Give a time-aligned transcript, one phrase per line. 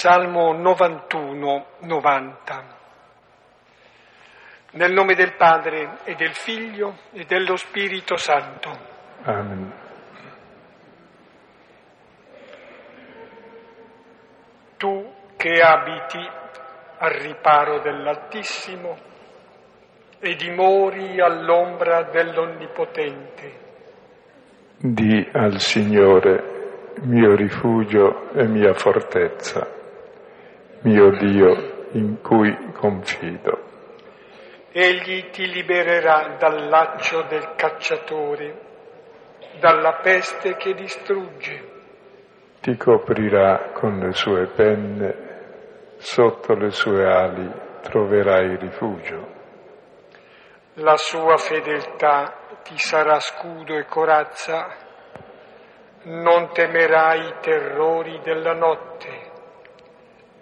[0.00, 2.62] Salmo 91-90.
[4.74, 8.70] Nel nome del Padre e del Figlio e dello Spirito Santo.
[9.24, 9.72] Amen.
[14.76, 16.24] Tu che abiti
[16.98, 18.96] al riparo dell'Altissimo
[20.20, 23.66] e dimori all'ombra dell'Onnipotente.
[24.76, 26.54] Di al Signore
[27.02, 29.77] mio rifugio e mia fortezza,
[30.82, 33.66] mio Dio in cui confido.
[34.70, 38.60] Egli ti libererà dal laccio del cacciatore,
[39.58, 41.76] dalla peste che distrugge.
[42.60, 45.14] Ti coprirà con le sue penne,
[45.96, 47.50] sotto le sue ali
[47.82, 49.36] troverai rifugio.
[50.74, 54.86] La sua fedeltà ti sarà scudo e corazza
[56.04, 59.27] non temerai i terrori della notte,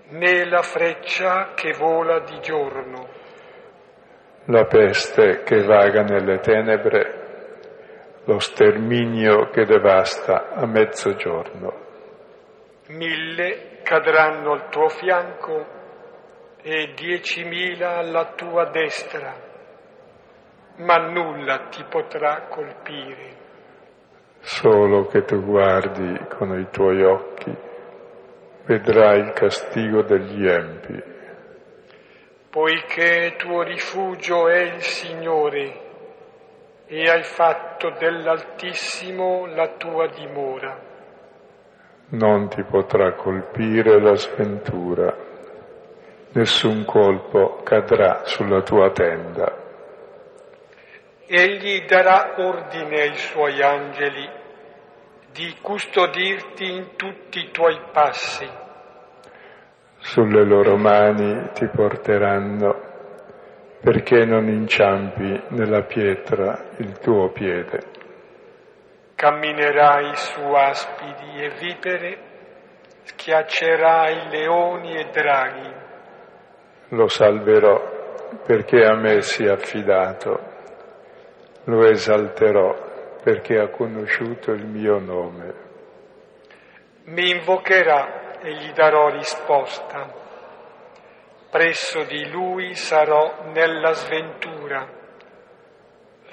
[0.08, 3.08] né la freccia che vola di giorno.
[4.46, 7.24] La peste che vaga nelle tenebre,
[8.24, 11.84] lo sterminio che devasta a mezzogiorno.
[12.88, 15.66] Mille cadranno al tuo fianco
[16.62, 19.34] e diecimila alla tua destra,
[20.76, 23.44] ma nulla ti potrà colpire
[24.46, 27.35] solo che tu guardi con i tuoi occhi,
[28.66, 31.02] vedrai il castigo degli empi.
[32.50, 35.84] Poiché tuo rifugio è il Signore
[36.86, 40.78] e hai fatto dell'Altissimo la tua dimora.
[42.08, 45.14] Non ti potrà colpire la sventura,
[46.32, 49.64] nessun colpo cadrà sulla tua tenda.
[51.26, 54.44] Egli darà ordine ai suoi angeli
[55.36, 58.48] di custodirti in tutti i tuoi passi.
[59.98, 62.84] Sulle loro mani ti porteranno
[63.82, 67.80] perché non inciampi nella pietra il tuo piede.
[69.14, 72.18] Camminerai su aspidi e vipere,
[73.02, 75.74] schiaccerai leoni e draghi.
[76.88, 80.54] Lo salverò perché a me si è affidato
[81.68, 82.85] lo esalterò
[83.26, 85.54] perché ha conosciuto il mio nome.
[87.06, 90.14] Mi invocherà e gli darò risposta.
[91.50, 94.88] Presso di lui sarò nella sventura.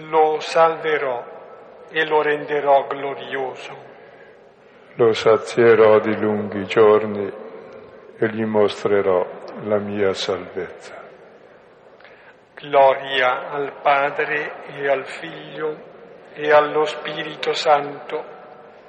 [0.07, 3.75] Lo salverò e lo renderò glorioso.
[4.93, 7.33] Lo sazierò di lunghi giorni
[8.19, 9.27] e gli mostrerò
[9.63, 11.01] la mia salvezza.
[12.53, 15.91] Gloria al Padre e al Figlio
[16.33, 18.23] e allo Spirito Santo,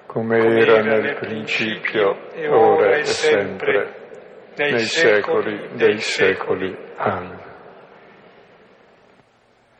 [0.06, 6.76] come, come era, nel, principio, e ora e sempre, nei, nei secoli dei secoli.
[6.96, 7.42] Amen.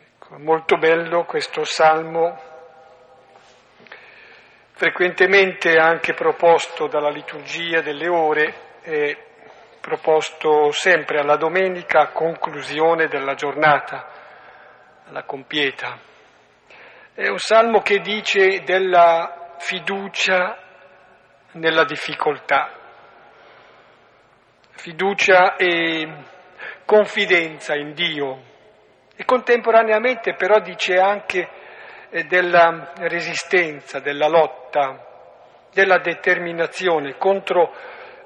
[0.05, 2.39] Ecco, molto bello questo salmo,
[4.73, 8.55] frequentemente anche proposto dalla liturgia delle ore.
[8.87, 9.17] E
[9.85, 14.09] proposto sempre alla domenica a conclusione della giornata,
[15.07, 15.99] alla compieta.
[17.17, 20.59] È un salmo che dice della fiducia
[21.53, 22.73] nella difficoltà,
[24.73, 26.13] fiducia e
[26.85, 28.43] confidenza in Dio
[29.15, 31.49] e contemporaneamente però dice anche
[32.11, 37.73] eh, della resistenza, della lotta, della determinazione contro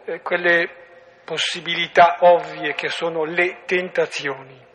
[0.06, 4.67] eh, quelle possibilità ovvie che sono le tentazioni.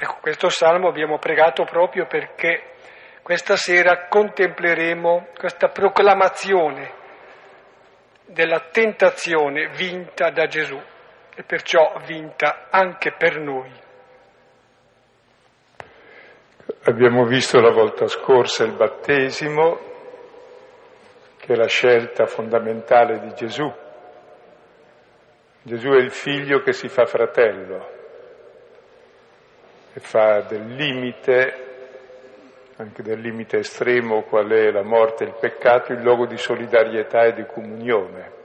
[0.00, 2.74] Ecco, questo salmo abbiamo pregato proprio perché
[3.22, 6.94] questa sera contempleremo questa proclamazione
[8.26, 10.80] della tentazione vinta da Gesù
[11.34, 13.72] e perciò vinta anche per noi.
[16.84, 19.78] Abbiamo visto la volta scorsa il battesimo,
[21.38, 23.86] che è la scelta fondamentale di Gesù
[25.68, 27.97] Gesù è il figlio che si fa fratello
[29.98, 31.66] e fa del limite,
[32.76, 37.24] anche del limite estremo qual è la morte e il peccato, il luogo di solidarietà
[37.24, 38.36] e di comunione.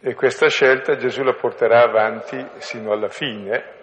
[0.00, 3.74] E questa scelta Gesù la porterà avanti sino alla fine.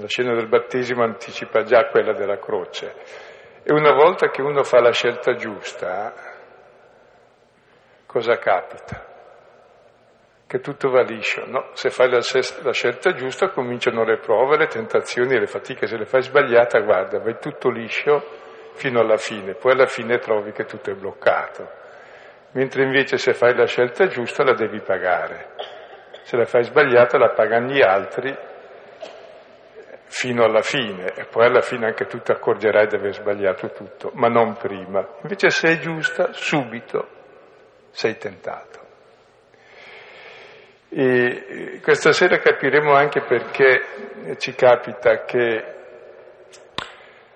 [0.00, 2.94] La scena del battesimo anticipa già quella della croce.
[3.62, 6.12] E una volta che uno fa la scelta giusta,
[8.06, 9.17] cosa capita?
[10.48, 11.44] Che tutto va liscio.
[11.46, 12.20] No, se fai la,
[12.62, 15.86] la, scelta giusta cominciano le prove, le tentazioni le fatiche.
[15.86, 18.24] Se le fai sbagliata, guarda, vai tutto liscio
[18.72, 21.76] fino alla fine, poi alla fine trovi che tutto è bloccato.
[22.52, 25.50] mentre invece se fai la scelta giusta la devi pagare.
[26.22, 28.34] Se la fai sbagliata la pagano gli altri
[30.04, 34.12] fino alla fine e poi alla fine anche tu ti accorgerai di aver sbagliato tutto,
[34.14, 35.06] ma non prima.
[35.22, 37.06] Invece se è giusta, subito
[37.90, 38.87] sei tentato.
[40.90, 45.74] E questa sera capiremo anche perché ci capita che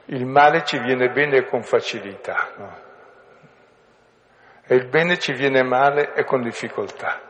[0.07, 2.91] il male ci viene bene con facilità, no?
[4.67, 7.21] e il bene ci viene male e con difficoltà.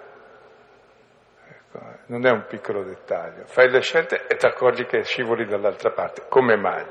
[1.48, 3.46] Ecco, non è un piccolo dettaglio.
[3.46, 6.26] Fai le scelte e ti accorgi che scivoli dall'altra parte.
[6.28, 6.84] Come mai?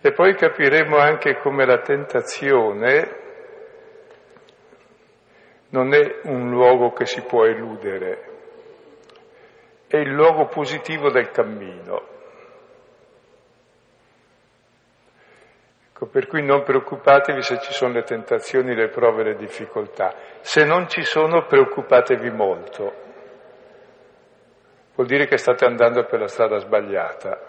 [0.00, 3.27] E poi capiremo anche come la tentazione
[5.70, 8.36] non è un luogo che si può eludere,
[9.86, 12.16] è il luogo positivo del cammino.
[15.88, 20.14] Ecco, per cui non preoccupatevi se ci sono le tentazioni, le prove, le difficoltà.
[20.40, 23.06] Se non ci sono, preoccupatevi molto.
[24.94, 27.47] Vuol dire che state andando per la strada sbagliata.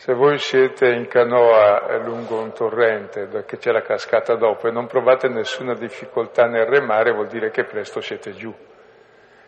[0.00, 4.86] Se voi siete in canoa lungo un torrente che c'è la cascata dopo e non
[4.86, 8.50] provate nessuna difficoltà nel remare, vuol dire che presto siete giù.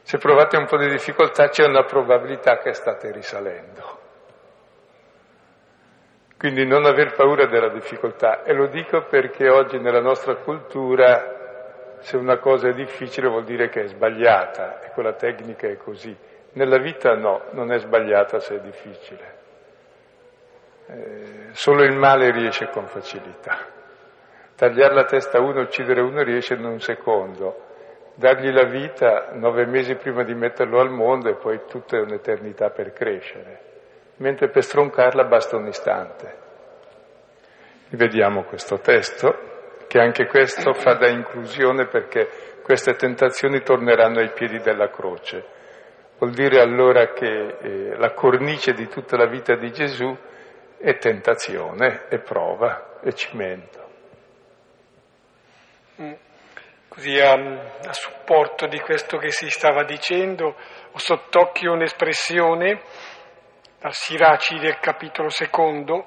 [0.03, 3.99] Se provate un po' di difficoltà c'è una probabilità che state risalendo.
[6.37, 8.43] Quindi non aver paura della difficoltà.
[8.43, 13.71] E lo dico perché oggi nella nostra cultura se una cosa è difficile vuol dire
[13.71, 16.15] che è sbagliata e quella tecnica è così.
[16.53, 19.41] Nella vita no, non è sbagliata se è difficile.
[20.87, 23.59] Eh, solo il male riesce con facilità.
[24.57, 27.71] Tagliare la testa a uno, uccidere uno riesce in un secondo.
[28.15, 32.93] Dargli la vita nove mesi prima di metterlo al mondo e poi tutta un'eternità per
[32.93, 33.61] crescere.
[34.17, 36.37] Mentre per stroncarla basta un istante.
[37.91, 39.51] Vediamo questo testo,
[39.89, 42.29] che anche questo fa da inclusione perché
[42.63, 45.45] queste tentazioni torneranno ai piedi della croce.
[46.19, 50.17] Vuol dire allora che eh, la cornice di tutta la vita di Gesù
[50.83, 53.91] è tentazione, è prova, è cimento.
[56.01, 56.13] Mm.
[56.89, 60.57] Così a, a, supporto di questo che si stava dicendo,
[60.91, 62.83] ho sott'occhio un'espressione
[63.79, 66.05] dal Siraci del capitolo secondo,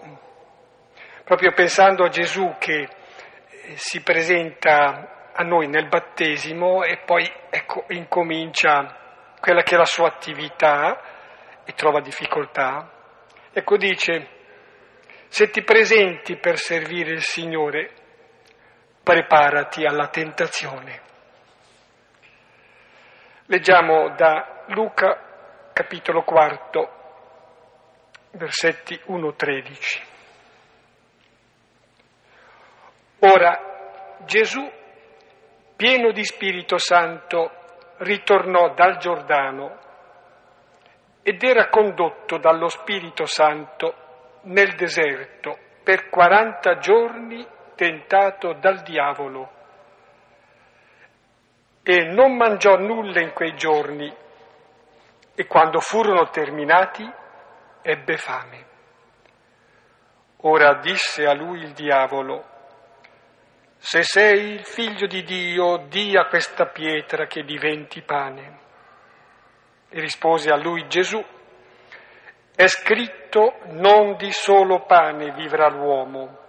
[1.23, 7.85] proprio pensando a Gesù che eh, si presenta a noi nel battesimo e poi ecco,
[7.89, 12.91] incomincia quella che è la sua attività e trova difficoltà.
[13.51, 14.34] Ecco dice,
[15.35, 17.91] se ti presenti per servire il Signore,
[19.03, 21.01] preparati alla tentazione.
[23.47, 26.91] Leggiamo da Luca capitolo 4,
[28.31, 30.03] versetti 1-13.
[33.19, 34.71] Ora Gesù,
[35.75, 37.51] pieno di Spirito Santo,
[37.97, 39.79] ritornò dal Giordano
[41.23, 44.03] ed era condotto dallo Spirito Santo
[44.45, 47.45] nel deserto per 40 giorni
[47.75, 49.51] tentato dal diavolo
[51.83, 54.11] e non mangiò nulla in quei giorni
[55.35, 57.07] e quando furono terminati
[57.81, 58.65] ebbe fame.
[60.37, 62.43] Ora disse a lui il diavolo,
[63.77, 68.59] se sei il figlio di Dio, di a questa pietra che diventi pane.
[69.89, 71.23] E rispose a lui Gesù,
[72.55, 76.43] è scritto non di solo pane vivrà l'uomo.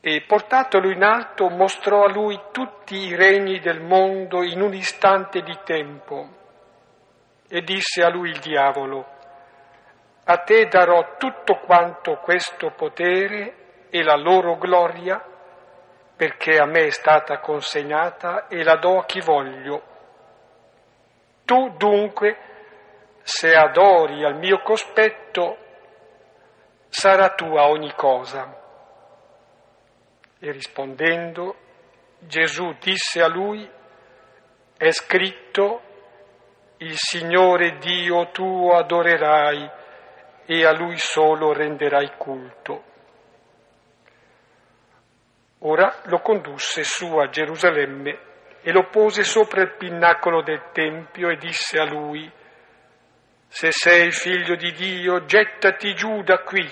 [0.00, 5.42] E portatolo in alto mostrò a lui tutti i regni del mondo in un istante
[5.42, 6.28] di tempo.
[7.48, 9.06] E disse a lui il diavolo,
[10.24, 15.22] a te darò tutto quanto questo potere e la loro gloria,
[16.16, 19.82] perché a me è stata consegnata e la do a chi voglio.
[21.44, 22.45] Tu dunque
[23.26, 25.56] se adori al mio cospetto,
[26.88, 28.56] sarà tua ogni cosa.
[30.38, 31.56] E rispondendo,
[32.20, 33.68] Gesù disse a lui,
[34.76, 35.80] è scritto,
[36.78, 39.70] il Signore Dio tuo adorerai
[40.46, 42.84] e a Lui solo renderai culto.
[45.60, 48.18] Ora lo condusse su a Gerusalemme
[48.62, 52.30] e lo pose sopra il pinnacolo del Tempio e disse a lui,
[53.48, 56.66] se sei figlio di Dio, gettati giù da qui.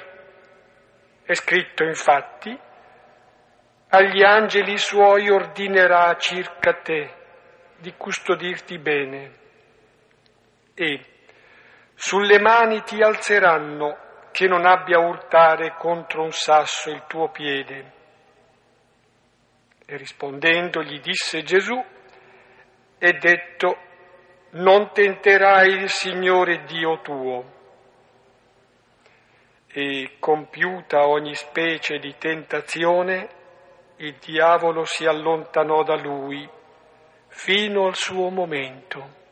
[1.23, 2.59] È scritto infatti,
[3.89, 7.15] agli angeli suoi ordinerà circa te
[7.79, 9.43] di custodirti bene
[10.75, 11.05] e
[11.95, 14.03] sulle mani ti alzeranno
[14.33, 17.93] che non abbia a urtare contro un sasso il tuo piede.
[19.87, 21.81] E rispondendo gli disse Gesù,
[22.99, 23.79] è detto,
[24.55, 27.53] non tenterai il Signore Dio tuo.
[29.67, 33.29] E compiuta ogni specie di tentazione,
[33.97, 36.49] il diavolo si allontanò da lui
[37.29, 39.23] fino al suo momento.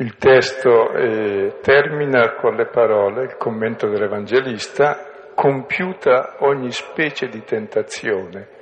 [0.00, 8.56] Il testo eh, termina con le parole, il commento dell'Evangelista, compiuta ogni specie di tentazione.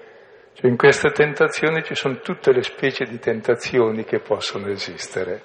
[0.58, 5.42] Cioè in queste tentazioni ci sono tutte le specie di tentazioni che possono esistere.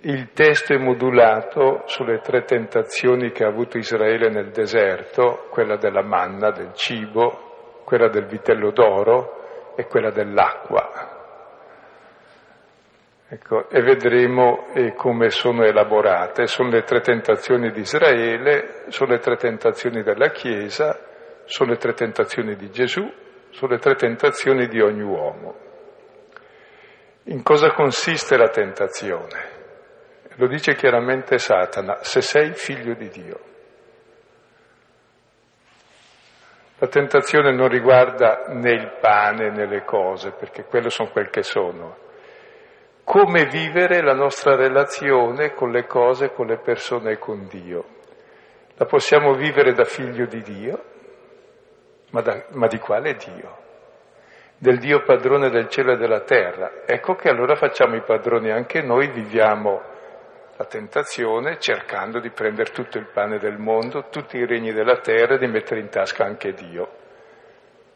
[0.00, 6.02] Il testo è modulato sulle tre tentazioni che ha avuto Israele nel deserto, quella della
[6.02, 11.12] manna, del cibo, quella del vitello d'oro e quella dell'acqua.
[13.26, 16.46] Ecco, e vedremo eh, come sono elaborate.
[16.46, 21.00] Sono le tre tentazioni di Israele, sono le tre tentazioni della Chiesa,
[21.46, 23.22] sono le tre tentazioni di Gesù,
[23.54, 25.54] sono le tre tentazioni di ogni uomo.
[27.24, 29.52] In cosa consiste la tentazione?
[30.34, 33.40] Lo dice chiaramente Satana, se sei figlio di Dio.
[36.78, 41.44] La tentazione non riguarda né il pane né le cose, perché quello sono quel che
[41.44, 42.02] sono
[43.04, 47.84] come vivere la nostra relazione con le cose, con le persone e con Dio.
[48.76, 50.93] La possiamo vivere da figlio di Dio,
[52.14, 53.62] ma, da, ma di quale Dio?
[54.56, 56.84] Del Dio padrone del cielo e della terra.
[56.86, 59.82] Ecco che allora facciamo i padroni anche noi, viviamo
[60.56, 65.34] la tentazione cercando di prendere tutto il pane del mondo, tutti i regni della terra
[65.34, 66.88] e di mettere in tasca anche Dio,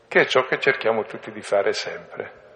[0.08, 2.46] che è ciò che cerchiamo tutti di fare sempre.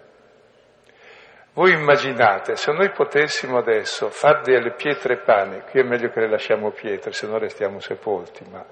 [1.53, 6.29] Voi immaginate, se noi potessimo adesso fare delle pietre pane, qui è meglio che le
[6.29, 8.65] lasciamo pietre, se no restiamo sepolti, ma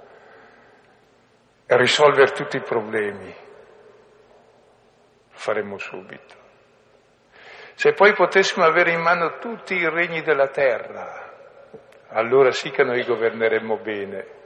[1.77, 3.35] risolvere tutti i problemi,
[5.29, 6.39] lo faremmo subito.
[7.75, 11.29] Se poi potessimo avere in mano tutti i regni della terra,
[12.09, 14.39] allora sì che noi governeremmo bene,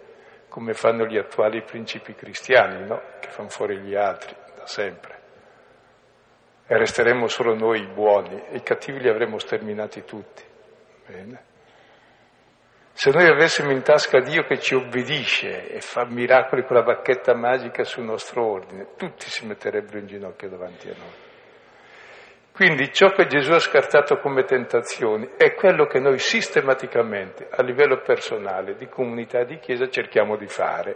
[0.50, 3.02] come fanno gli attuali principi cristiani, no?
[3.20, 5.24] Che fanno fuori gli altri da sempre
[6.68, 10.44] e resteremo solo noi i buoni e i cattivi li avremo sterminati tutti.
[11.06, 11.54] Bene.
[12.98, 17.36] Se noi avessimo in tasca Dio che ci obbedisce e fa miracoli con la bacchetta
[17.36, 21.14] magica sul nostro ordine, tutti si metterebbero in ginocchio davanti a noi.
[22.54, 28.00] Quindi ciò che Gesù ha scartato come tentazioni è quello che noi sistematicamente, a livello
[28.00, 30.96] personale, di comunità di Chiesa, cerchiamo di fare,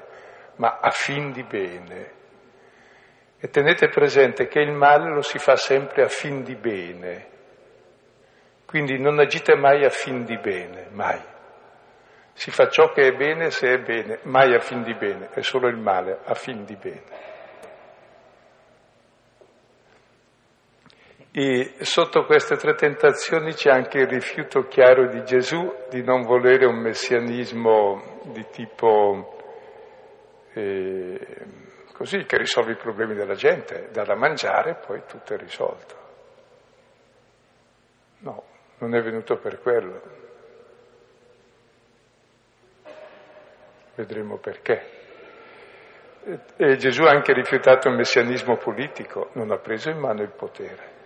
[0.56, 2.12] ma a fin di bene,
[3.42, 7.28] e tenete presente che il male lo si fa sempre a fin di bene.
[8.66, 11.38] Quindi non agite mai a fin di bene, mai.
[12.40, 15.42] Si fa ciò che è bene se è bene, mai a fin di bene, è
[15.42, 17.04] solo il male a fin di bene.
[21.34, 26.66] E sotto queste tre tentazioni c'è anche il rifiuto chiaro di Gesù di non volere
[26.66, 29.38] un messianismo di tipo
[30.54, 31.20] eh,
[31.92, 35.96] così che risolve i problemi della gente, dà da mangiare e poi tutto è risolto.
[38.20, 38.44] No,
[38.78, 40.19] non è venuto per quello.
[44.00, 44.82] Vedremo perché.
[46.56, 50.98] E Gesù ha anche rifiutato il messianismo politico, non ha preso in mano il potere.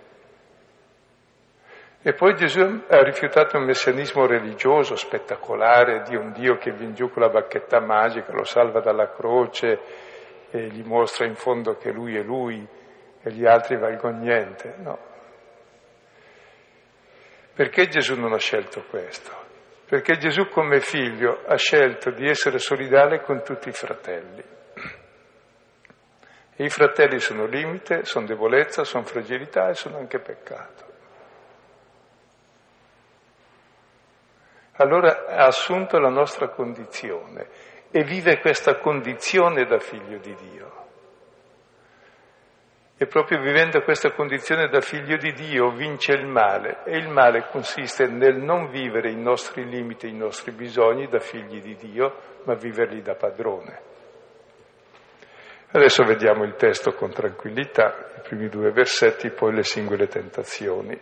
[2.04, 7.10] E poi Gesù ha rifiutato il messianismo religioso, spettacolare, di un Dio che viene giù
[7.10, 9.80] con la bacchetta magica, lo salva dalla croce,
[10.52, 12.64] e gli mostra in fondo che lui è lui
[13.24, 15.00] e gli altri valgono niente, no.
[17.56, 19.43] Perché Gesù non ha scelto questo?
[19.94, 24.44] Perché Gesù come figlio ha scelto di essere solidale con tutti i fratelli.
[26.56, 30.86] E i fratelli sono limite, sono debolezza, sono fragilità e sono anche peccato.
[34.78, 37.48] Allora ha assunto la nostra condizione
[37.92, 40.83] e vive questa condizione da figlio di Dio.
[43.04, 47.50] E proprio vivendo questa condizione da figlio di Dio vince il male e il male
[47.52, 52.54] consiste nel non vivere i nostri limiti, i nostri bisogni da figli di Dio, ma
[52.54, 53.82] viverli da padrone.
[55.72, 60.98] Adesso vediamo il testo con tranquillità, i primi due versetti, poi le singole tentazioni.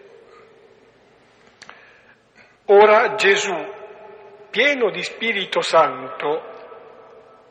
[2.65, 3.53] Ora Gesù,
[4.50, 6.41] pieno di Spirito Santo,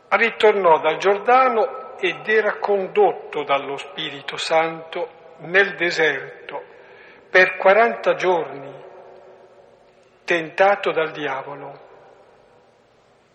[0.08, 6.64] ritornò dal Giordano ed era condotto dallo Spirito Santo nel deserto
[7.30, 8.74] per 40 giorni,
[10.24, 11.88] tentato dal diavolo.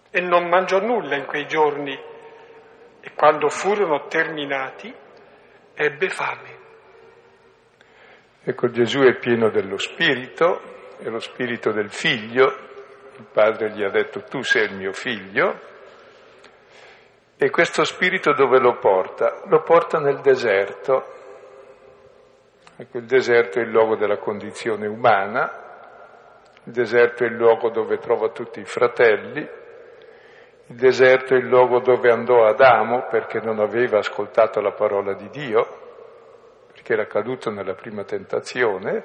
[0.09, 1.97] E non mangiò nulla in quei giorni
[2.99, 4.93] e quando furono terminati
[5.73, 6.63] ebbe fame.
[8.43, 12.45] Ecco, Gesù è pieno dello Spirito, è lo Spirito del Figlio,
[13.17, 15.59] il Padre gli ha detto tu sei il mio Figlio,
[17.37, 19.41] e questo Spirito dove lo porta?
[19.47, 21.13] Lo porta nel deserto.
[22.77, 25.51] Ecco, il deserto è il luogo della condizione umana,
[26.63, 29.39] il deserto è il luogo dove trova tutti i fratelli,
[30.67, 35.29] il deserto è il luogo dove andò Adamo perché non aveva ascoltato la parola di
[35.29, 35.83] Dio,
[36.83, 39.03] che era caduto nella prima tentazione,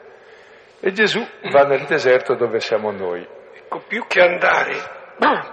[0.81, 3.27] e Gesù va nel deserto dove siamo noi.
[3.55, 4.75] Ecco, più che andare,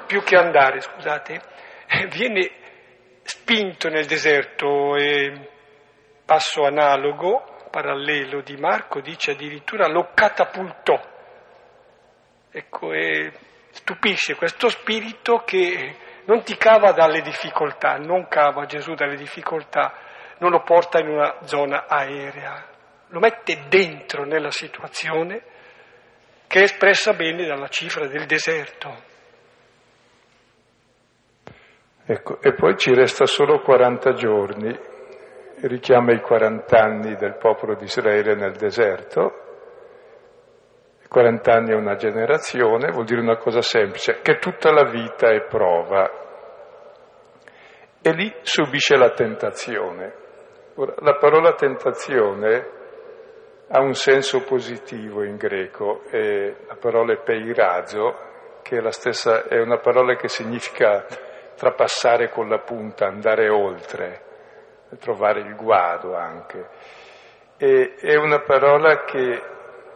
[0.06, 1.42] più che andare, scusate,
[2.10, 2.66] viene
[3.28, 5.50] spinto nel deserto e
[6.26, 11.00] passo analogo, parallelo di Marco, dice addirittura lo catapultò.
[12.50, 13.32] Ecco, e
[13.72, 19.94] stupisce questo spirito che non ti cava dalle difficoltà, non cava Gesù dalle difficoltà,
[20.40, 22.66] non lo porta in una zona aerea,
[23.08, 25.42] lo mette dentro nella situazione
[26.48, 29.07] che è espressa bene dalla cifra del deserto.
[32.10, 34.80] Ecco, e poi ci resta solo 40 giorni,
[35.64, 39.44] richiama i 40 anni del popolo di Israele nel deserto.
[41.10, 45.48] 40 anni è una generazione, vuol dire una cosa semplice, che tutta la vita è
[45.48, 46.10] prova.
[48.02, 50.14] E lì subisce la tentazione.
[50.76, 52.70] Ora, la parola tentazione
[53.68, 58.16] ha un senso positivo in greco, e la parola è peirazo,
[58.62, 61.06] che è, stessa, è una parola che significa
[61.58, 64.22] trapassare con la punta, andare oltre,
[65.00, 66.70] trovare il guado anche.
[67.58, 69.42] E, è una parola che,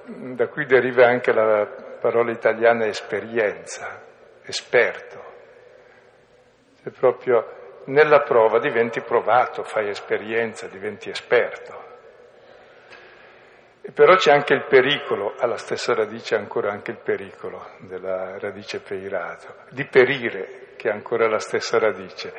[0.06, 1.66] da cui deriva anche la
[2.00, 4.02] parola italiana esperienza,
[4.44, 5.30] esperto.
[6.84, 11.90] È proprio nella prova diventi provato, fai esperienza, diventi esperto.
[13.84, 18.80] E però c'è anche il pericolo, alla stessa radice ancora anche il pericolo della radice
[18.80, 22.34] peirato, di perire, che è ancora la stessa radice.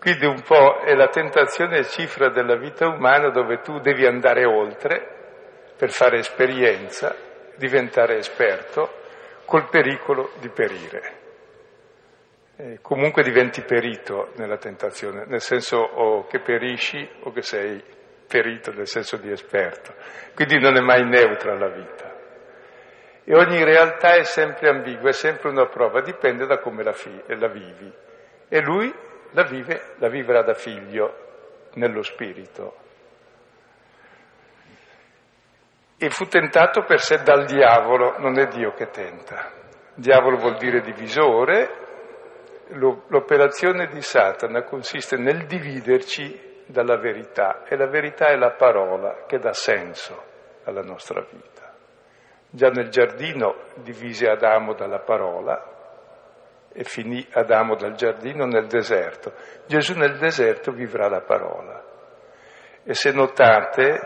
[0.00, 5.74] Quindi un po' è la tentazione cifra della vita umana dove tu devi andare oltre
[5.76, 7.14] per fare esperienza,
[7.56, 9.00] diventare esperto,
[9.44, 11.20] col pericolo di perire
[12.62, 17.82] eh, comunque diventi perito nella tentazione, nel senso o che perisci o che sei
[18.28, 19.94] perito nel senso di esperto.
[20.34, 22.11] Quindi non è mai neutra la vita.
[23.24, 27.22] E ogni realtà è sempre ambigua, è sempre una prova, dipende da come la, fi-
[27.26, 27.92] la vivi.
[28.48, 28.92] E lui
[29.30, 31.16] la vive, la vivrà da figlio
[31.74, 32.76] nello spirito.
[35.96, 39.52] E fu tentato per sé dal diavolo, non è Dio che tenta.
[39.94, 41.82] Diavolo vuol dire divisore,
[42.70, 49.38] l'operazione di Satana consiste nel dividerci dalla verità e la verità è la parola che
[49.38, 50.24] dà senso
[50.64, 51.51] alla nostra vita.
[52.54, 55.70] Già nel giardino divise Adamo dalla parola
[56.70, 59.32] e finì Adamo dal giardino nel deserto.
[59.66, 61.82] Gesù nel deserto vivrà la parola.
[62.84, 64.00] E se notate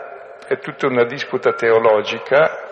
[0.47, 2.65] è tutta una disputa teologica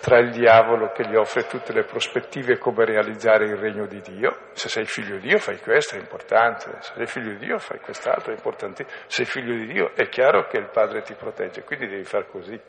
[0.00, 4.48] tra il diavolo che gli offre tutte le prospettive come realizzare il regno di Dio.
[4.54, 6.78] Se sei figlio di Dio fai questo, è importante.
[6.80, 8.84] Se sei figlio di Dio fai quest'altro, è importante.
[9.06, 12.26] Se sei figlio di Dio è chiaro che il Padre ti protegge, quindi devi fare
[12.26, 12.60] così.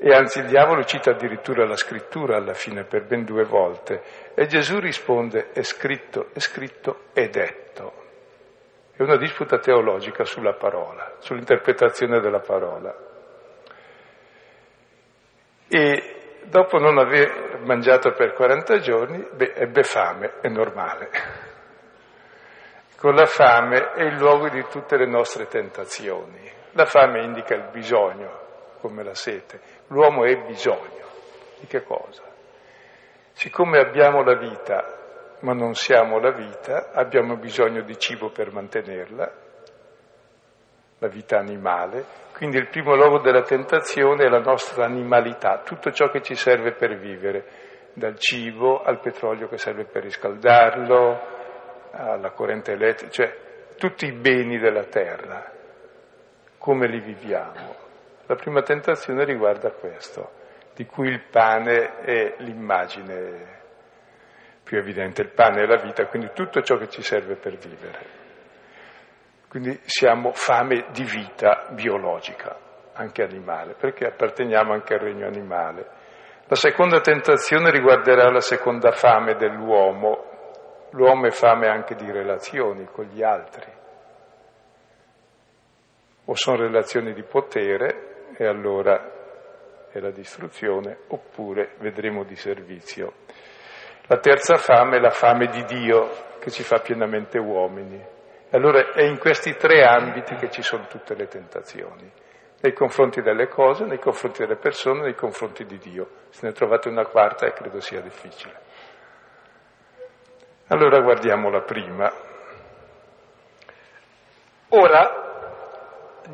[0.00, 4.02] E anzi il diavolo cita addirittura la scrittura alla fine per ben due volte.
[4.34, 8.06] E Gesù risponde, è scritto, è scritto, è detto.
[8.94, 12.96] È una disputa teologica sulla parola, sull'interpretazione della parola.
[15.66, 21.10] E dopo non aver mangiato per 40 giorni, beh, ebbe fame, è normale.
[22.96, 26.50] Con la fame è il luogo di tutte le nostre tentazioni.
[26.72, 28.46] La fame indica il bisogno,
[28.80, 29.60] come la sete.
[29.88, 31.06] L'uomo è bisogno.
[31.60, 32.22] Di che cosa?
[33.32, 34.98] Siccome abbiamo la vita,
[35.40, 39.32] ma non siamo la vita, abbiamo bisogno di cibo per mantenerla,
[40.98, 42.04] la vita animale,
[42.36, 46.72] quindi il primo luogo della tentazione è la nostra animalità, tutto ciò che ci serve
[46.72, 47.44] per vivere,
[47.92, 51.36] dal cibo al petrolio che serve per riscaldarlo,
[51.92, 53.36] alla corrente elettrica, cioè
[53.76, 55.52] tutti i beni della terra,
[56.58, 57.86] come li viviamo.
[58.28, 60.30] La prima tentazione riguarda questo,
[60.74, 63.56] di cui il pane è l'immagine
[64.62, 68.06] più evidente, il pane è la vita, quindi tutto ciò che ci serve per vivere.
[69.48, 72.54] Quindi siamo fame di vita biologica,
[72.92, 75.86] anche animale, perché apparteniamo anche al regno animale.
[76.44, 80.28] La seconda tentazione riguarderà la seconda fame dell'uomo,
[80.92, 83.70] L'uomo è fame anche di relazioni con gli altri.
[86.24, 88.07] O sono relazioni di potere
[88.40, 89.16] e allora
[89.90, 93.14] è la distruzione, oppure vedremo di servizio.
[94.06, 97.96] La terza fame è la fame di Dio che ci fa pienamente uomini.
[97.96, 102.08] E allora è in questi tre ambiti che ci sono tutte le tentazioni,
[102.60, 106.08] nei confronti delle cose, nei confronti delle persone, nei confronti di Dio.
[106.28, 108.54] Se ne trovate una quarta e credo sia difficile.
[110.68, 112.12] Allora guardiamo la prima.
[114.68, 115.26] Ora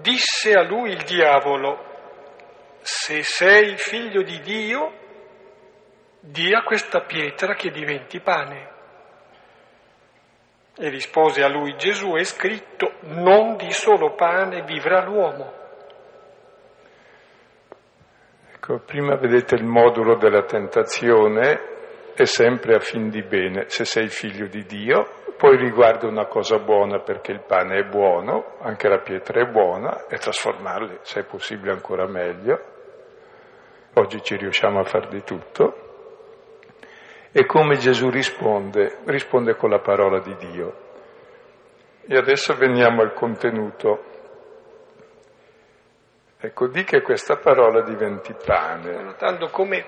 [0.01, 1.94] disse a lui il diavolo,
[2.85, 4.93] se sei figlio di Dio,
[6.21, 8.73] di a questa pietra che diventi pane.
[10.77, 15.53] E rispose a lui Gesù, è scritto, non di solo pane vivrà l'uomo.
[18.53, 24.09] Ecco, prima vedete il modulo della tentazione, è sempre a fin di bene, se sei
[24.09, 28.99] figlio di Dio, poi riguarda una cosa buona perché il pane è buono, anche la
[28.99, 32.73] pietra è buona, e trasformarli, se è possibile, ancora meglio.
[33.97, 35.83] Oggi ci riusciamo a far di tutto.
[37.31, 38.99] E come Gesù risponde?
[39.05, 40.83] Risponde con la parola di Dio.
[42.07, 44.05] E adesso veniamo al contenuto.
[46.41, 49.01] Ecco, di che questa parola diventi pane.
[49.01, 49.85] Notando come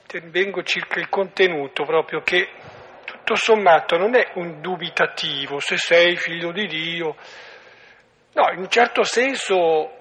[0.00, 2.48] intervengo circa il contenuto, proprio che
[3.04, 7.16] tutto sommato non è un dubitativo, se sei figlio di Dio.
[8.32, 9.97] No, in un certo senso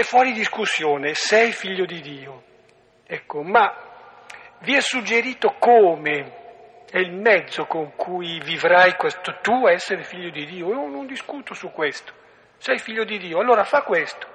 [0.00, 2.42] è fuori discussione, sei figlio di Dio.
[3.06, 3.72] Ecco, ma
[4.60, 10.44] vi è suggerito come è il mezzo con cui vivrai questo tu essere figlio di
[10.46, 10.68] Dio.
[10.68, 12.12] Io non discuto su questo.
[12.58, 14.26] Sei figlio di Dio, allora fa questo.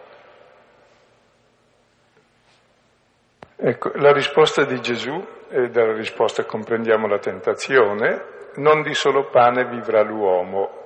[3.57, 9.65] Ecco, la risposta di Gesù, e dalla risposta comprendiamo la tentazione, non di solo pane
[9.65, 10.83] vivrà l'uomo,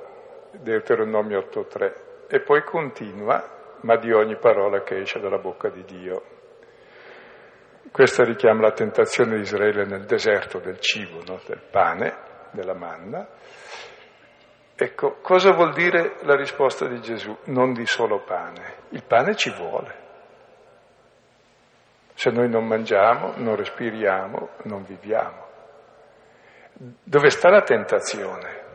[0.52, 6.24] Deuteronomio 8.3, e poi continua, ma di ogni parola che esce dalla bocca di Dio.
[7.92, 11.40] Questa richiama la tentazione di Israele nel deserto del cibo, no?
[11.46, 12.16] del pane,
[12.52, 13.28] della manna.
[14.76, 17.36] Ecco, cosa vuol dire la risposta di Gesù?
[17.46, 18.76] Non di solo pane.
[18.90, 20.08] Il pane ci vuole.
[22.14, 25.48] Se noi non mangiamo, non respiriamo, non viviamo.
[27.04, 28.69] Dove sta la tentazione?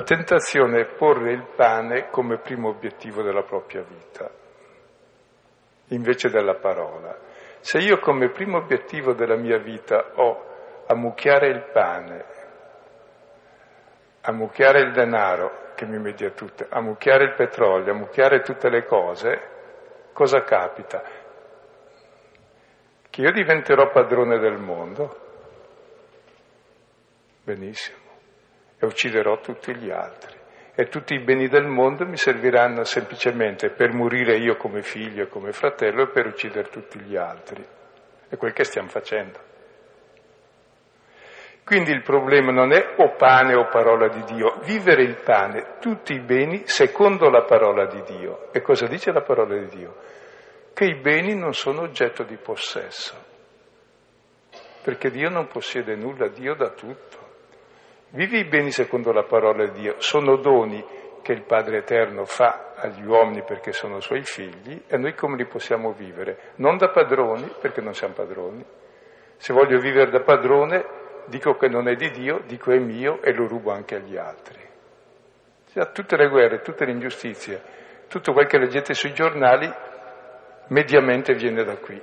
[0.00, 4.30] La tentazione è porre il pane come primo obiettivo della propria vita,
[5.88, 7.18] invece della parola.
[7.58, 12.24] Se io come primo obiettivo della mia vita ho ammucchiare il pane,
[14.22, 19.40] ammucchiare il denaro che mi media tutto, ammucchiare il petrolio, ammucchiare tutte le cose,
[20.14, 21.02] cosa capita?
[23.10, 25.16] Che io diventerò padrone del mondo?
[27.44, 27.99] Benissimo
[28.80, 30.38] e ucciderò tutti gli altri.
[30.74, 35.28] E tutti i beni del mondo mi serviranno semplicemente per morire io come figlio e
[35.28, 37.62] come fratello e per uccidere tutti gli altri.
[38.28, 39.38] È quel che stiamo facendo.
[41.62, 46.14] Quindi il problema non è o pane o parola di Dio, vivere il pane, tutti
[46.14, 48.50] i beni secondo la parola di Dio.
[48.50, 49.94] E cosa dice la parola di Dio?
[50.72, 53.14] Che i beni non sono oggetto di possesso,
[54.82, 57.19] perché Dio non possiede nulla, Dio dà tutto.
[58.12, 60.84] Vivi i beni secondo la parola di Dio, sono doni
[61.22, 65.46] che il Padre Eterno fa agli uomini perché sono suoi figli e noi come li
[65.46, 66.52] possiamo vivere?
[66.56, 68.64] Non da padroni, perché non siamo padroni.
[69.36, 70.84] Se voglio vivere da padrone,
[71.26, 74.58] dico che non è di Dio, dico è mio e lo rubo anche agli altri.
[75.72, 77.62] Cioè, tutte le guerre, tutte le ingiustizie,
[78.08, 79.72] tutto quel che leggete sui giornali,
[80.68, 82.02] mediamente viene da qui.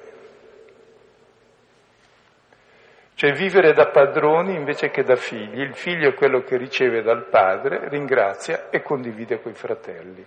[3.18, 5.60] Cioè vivere da padroni invece che da figli.
[5.60, 10.24] Il figlio è quello che riceve dal padre, ringrazia e condivide coi fratelli.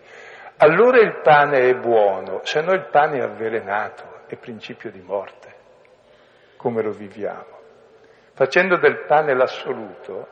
[0.57, 5.55] Allora il pane è buono, se no il pane è avvelenato, è principio di morte,
[6.57, 7.61] come lo viviamo.
[8.35, 10.27] Facendo del pane l'assoluto,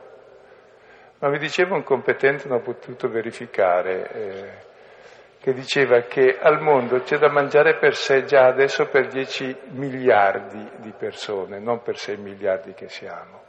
[1.19, 4.68] ma mi diceva un competente, non ho potuto verificare, eh,
[5.39, 10.69] che diceva che al mondo c'è da mangiare per sé già adesso per 10 miliardi
[10.77, 13.41] di persone, non per 6 miliardi che siamo,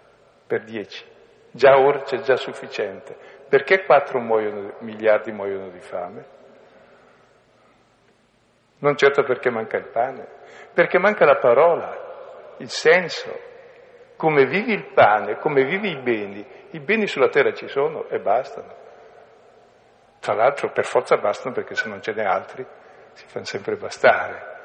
[0.46, 1.04] per 10.
[1.50, 3.16] Già ora c'è già sufficiente.
[3.48, 6.24] Perché 4 muoiono, miliardi muoiono di fame?
[8.78, 10.26] Non certo perché manca il pane,
[10.72, 13.48] perché manca la parola, il senso.
[14.16, 18.20] Come vivi il pane, come vivi i beni, i beni sulla terra ci sono e
[18.20, 18.76] bastano.
[20.20, 22.64] Tra l'altro per forza bastano perché se non ce n'è altri
[23.12, 24.58] si fanno sempre bastare.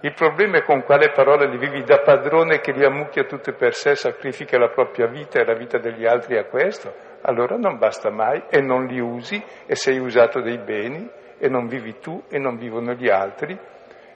[0.00, 3.74] Il problema è con quale parole li vivi da padrone che li ammucchia tutte per
[3.74, 6.92] sé, sacrifica la propria vita e la vita degli altri a questo.
[7.22, 11.68] Allora non basta mai e non li usi e sei usato dei beni e non
[11.68, 13.56] vivi tu e non vivono gli altri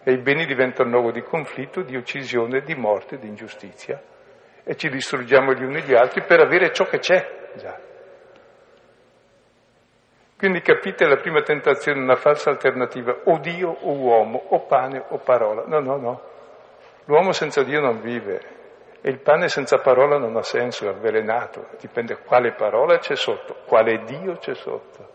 [0.02, 4.00] e i beni diventano luogo di conflitto, di uccisione, di morte, di ingiustizia
[4.64, 7.85] e ci distruggiamo gli uni gli altri per avere ciò che c'è già.
[10.38, 15.18] Quindi capite la prima tentazione, una falsa alternativa, o Dio o uomo, o pane o
[15.18, 15.64] parola.
[15.66, 16.20] No, no, no.
[17.06, 18.54] L'uomo senza Dio non vive
[19.00, 23.58] e il pane senza parola non ha senso, è avvelenato, dipende quale parola c'è sotto,
[23.64, 25.14] quale Dio c'è sotto.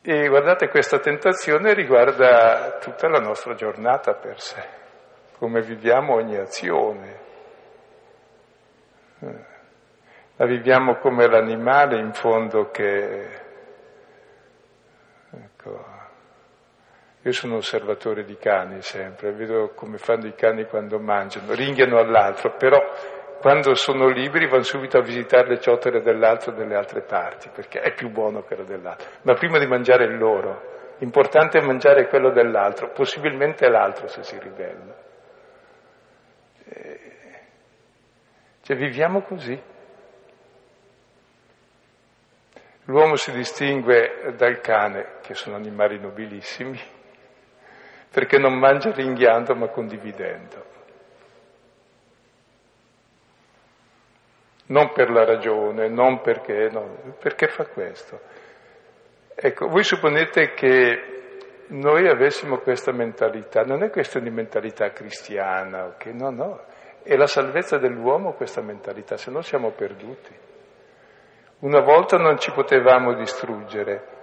[0.00, 4.66] E guardate, questa tentazione riguarda tutta la nostra giornata per sé,
[5.36, 7.18] come viviamo ogni azione.
[10.40, 13.28] La viviamo come l'animale in fondo che...
[15.32, 15.84] Ecco,
[17.20, 22.54] io sono osservatore di cani sempre, vedo come fanno i cani quando mangiano, ringhiano all'altro,
[22.56, 22.78] però
[23.38, 27.92] quando sono liberi vanno subito a visitare le ciotole dell'altro delle altre parti, perché è
[27.92, 29.08] più buono quello dell'altro.
[29.24, 34.38] Ma prima di mangiare il loro, l'importante è mangiare quello dell'altro, possibilmente l'altro se si
[34.38, 34.96] ribella.
[38.62, 39.69] Cioè viviamo così.
[42.84, 46.80] L'uomo si distingue dal cane, che sono animali nobilissimi,
[48.10, 50.68] perché non mangia ringhiando ma condividendo.
[54.66, 58.20] Non per la ragione, non perché, no, perché fa questo.
[59.34, 61.20] Ecco, voi supponete che
[61.68, 66.12] noi avessimo questa mentalità, non è questione di mentalità cristiana, okay?
[66.12, 66.64] no, no,
[67.02, 70.48] è la salvezza dell'uomo questa mentalità, se no siamo perduti.
[71.60, 74.18] Una volta non ci potevamo distruggere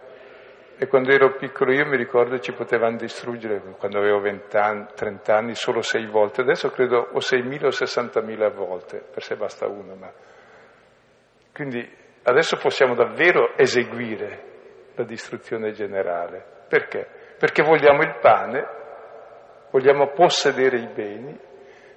[0.80, 5.36] e quando ero piccolo io mi ricordo ci potevano distruggere quando avevo 20 anni, 30
[5.36, 9.94] anni solo 6 volte, adesso credo o 6.000 o 60.000 volte, per sé basta una,
[9.94, 10.12] ma...
[11.54, 11.88] quindi
[12.24, 14.44] adesso possiamo davvero eseguire
[14.96, 16.44] la distruzione generale.
[16.68, 17.08] Perché?
[17.38, 18.68] Perché vogliamo il pane,
[19.70, 21.40] vogliamo possedere i beni,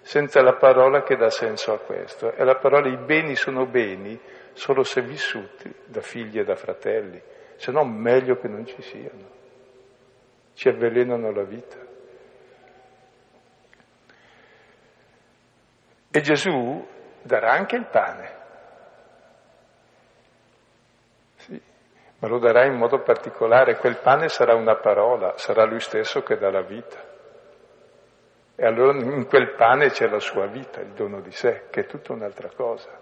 [0.02, 2.32] senza la parola che dà senso a questo.
[2.32, 4.18] E la parola i beni sono beni
[4.52, 7.20] solo se vissuti da figli e da fratelli,
[7.56, 9.38] se no meglio che non ci siano.
[10.54, 11.76] Ci avvelenano la vita.
[16.12, 16.86] E Gesù
[17.22, 18.38] darà anche il pane.
[21.36, 21.62] Sì,
[22.18, 23.76] ma lo darà in modo particolare.
[23.76, 27.08] Quel pane sarà una parola, sarà lui stesso che dà la vita.
[28.56, 31.86] E allora in quel pane c'è la sua vita, il dono di sé, che è
[31.86, 32.99] tutta un'altra cosa.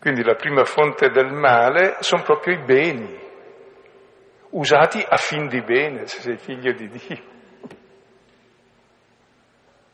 [0.00, 3.18] Quindi la prima fonte del male sono proprio i beni,
[4.50, 7.36] usati a fin di bene, se sei figlio di Dio.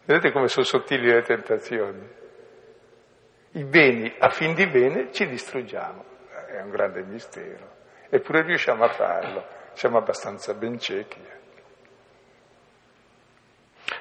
[0.05, 2.07] Vedete come sono sottili le tentazioni?
[3.53, 6.05] I beni a fin di bene ci distruggiamo,
[6.49, 7.77] è un grande mistero,
[8.11, 11.33] eppure riusciamo a farlo, siamo abbastanza ben ciechi.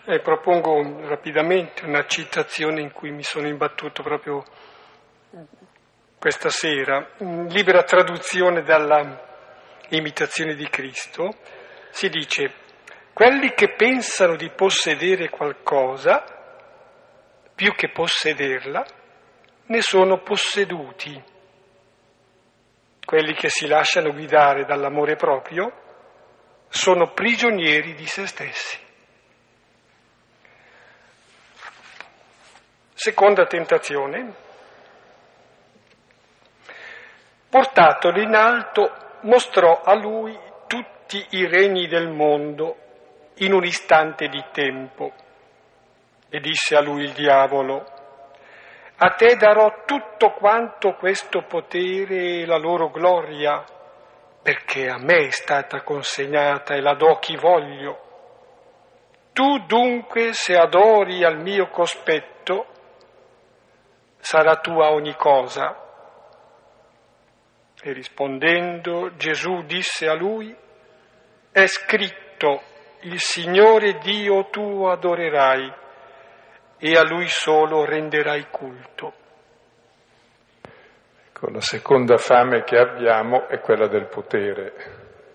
[0.05, 4.43] Eh, propongo rapidamente una citazione in cui mi sono imbattuto proprio
[6.23, 11.35] questa sera, in libera traduzione dalla imitazione di Cristo,
[11.89, 12.53] si dice,
[13.11, 16.23] quelli che pensano di possedere qualcosa,
[17.53, 18.85] più che possederla,
[19.65, 21.21] ne sono posseduti.
[23.03, 25.73] Quelli che si lasciano guidare dall'amore proprio
[26.69, 28.79] sono prigionieri di se stessi.
[32.93, 34.42] Seconda tentazione,
[37.53, 40.35] Portatolo in alto, mostrò a lui
[40.65, 42.75] tutti i regni del mondo
[43.35, 45.11] in un istante di tempo.
[46.29, 47.85] E disse a lui il diavolo,
[48.97, 53.63] a te darò tutto quanto questo potere e la loro gloria,
[54.41, 57.99] perché a me è stata consegnata e la do chi voglio.
[59.31, 62.65] Tu dunque, se adori al mio cospetto,
[64.17, 65.82] sarà tua ogni cosa
[67.85, 70.55] e rispondendo Gesù disse a lui,
[71.51, 72.61] è scritto,
[73.01, 75.73] il Signore Dio tu adorerai
[76.77, 79.13] e a Lui solo renderai culto.
[81.27, 84.73] Ecco, la seconda fame che abbiamo è quella del potere.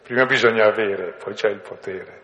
[0.03, 2.23] Prima bisogna avere, poi c'è il potere.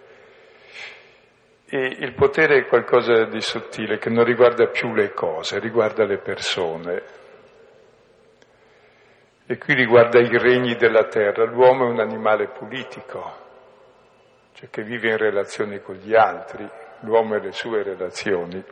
[1.67, 6.19] E il potere è qualcosa di sottile che non riguarda più le cose, riguarda le
[6.19, 7.03] persone.
[9.47, 11.45] E qui riguarda i regni della terra.
[11.45, 13.37] L'uomo è un animale politico,
[14.55, 16.67] cioè che vive in relazione con gli altri,
[17.01, 18.65] l'uomo e le sue relazioni.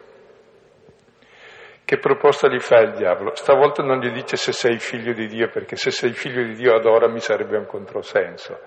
[1.85, 3.35] Che proposta gli fa il diavolo?
[3.35, 6.75] Stavolta non gli dice se sei figlio di Dio, perché se sei figlio di Dio
[6.75, 8.59] adorami sarebbe un controsenso.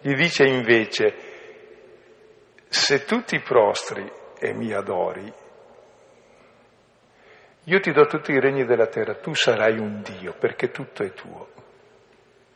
[0.00, 1.14] Gli dice invece,
[2.66, 5.30] se tu ti prostri e mi adori,
[7.64, 11.12] io ti do tutti i regni della terra, tu sarai un Dio, perché tutto è
[11.12, 11.48] tuo.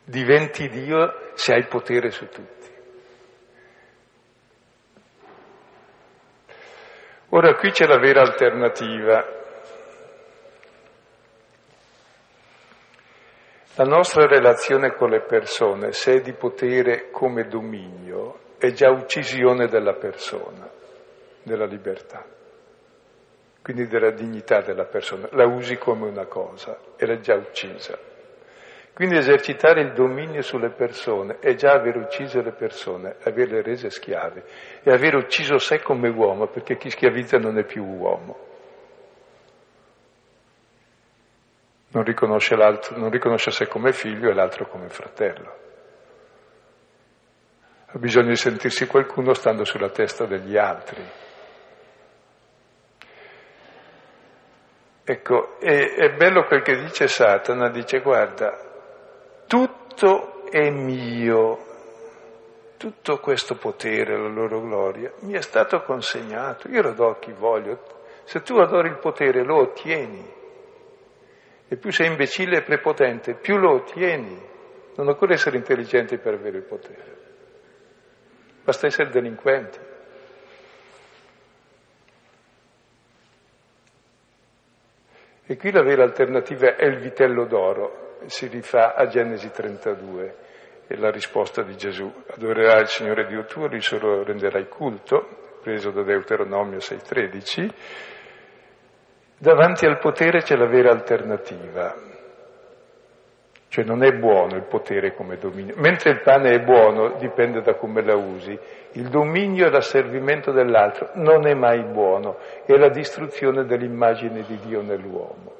[0.03, 2.75] Diventi Dio se hai potere su tutti.
[7.29, 9.35] Ora qui c'è la vera alternativa.
[13.75, 19.67] La nostra relazione con le persone, se è di potere come dominio, è già uccisione
[19.67, 20.67] della persona,
[21.43, 22.25] della libertà,
[23.67, 25.27] quindi della dignità della persona.
[25.31, 27.99] La usi come una cosa e l'è già uccisa.
[28.93, 34.45] Quindi esercitare il dominio sulle persone è già aver ucciso le persone, averle rese schiave
[34.81, 38.37] e aver ucciso sé come uomo, perché chi schiavizza non è più uomo.
[41.89, 45.57] Non riconosce, non riconosce sé come figlio e l'altro come fratello.
[47.87, 51.25] Ha bisogno di sentirsi qualcuno stando sulla testa degli altri.
[55.09, 58.59] Ecco, è, è bello quel che dice Satana, dice guarda,
[59.47, 61.57] tutto è mio,
[62.75, 67.31] tutto questo potere, la loro gloria, mi è stato consegnato, io lo do a chi
[67.31, 67.83] voglio.
[68.25, 70.29] Se tu adori il potere lo ottieni.
[71.69, 74.45] E più sei imbecille e prepotente, più lo ottieni.
[74.97, 77.17] Non occorre essere intelligenti per avere il potere.
[78.61, 79.79] Basta essere delinquenti.
[85.47, 90.35] E qui la vera alternativa è il vitello d'oro, si rifà a Genesi 32
[90.87, 92.11] e la risposta di Gesù.
[92.27, 97.69] Adorerai il Signore Dio tuo, gli solo renderai culto, preso da Deuteronomio 6,13
[99.39, 101.93] Davanti al potere c'è la vera alternativa,
[103.77, 107.75] cioè non è buono il potere come dominio, mentre il pane è buono dipende da
[107.75, 108.57] come la usi,
[108.93, 114.81] il dominio e l'asservimento dell'altro non è mai buono, è la distruzione dell'immagine di Dio
[114.81, 115.53] nell'uomo.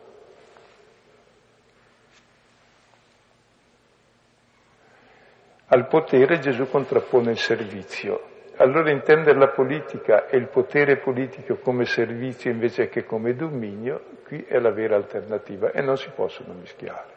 [5.67, 8.19] Al potere Gesù contrappone il servizio,
[8.55, 14.43] allora intendere la politica e il potere politico come servizio invece che come dominio, qui
[14.47, 17.16] è la vera alternativa e non si possono mischiare.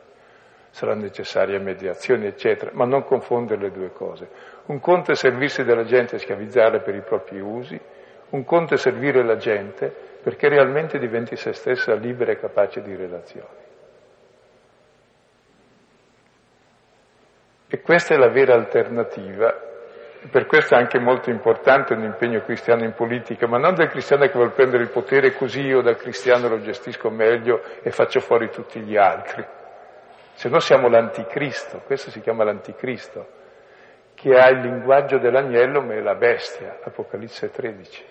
[0.70, 4.28] Sarà necessaria mediazione, eccetera, ma non confondere le due cose.
[4.66, 7.78] Un conto è servirsi della gente e schiavizzarla per i propri usi,
[8.30, 12.94] un conto è servire la gente perché realmente diventi se stessa libera e capace di
[12.94, 13.58] relazioni.
[17.68, 19.68] E questa è la vera alternativa
[20.28, 24.26] per questo è anche molto importante un impegno cristiano in politica, ma non del cristiano
[24.26, 28.50] che vuole prendere il potere così io da cristiano lo gestisco meglio e faccio fuori
[28.50, 29.42] tutti gli altri.
[30.40, 33.28] Se no siamo l'anticristo, questo si chiama l'anticristo,
[34.14, 38.04] che ha il linguaggio dell'agnello ma è la bestia, Apocalisse 13.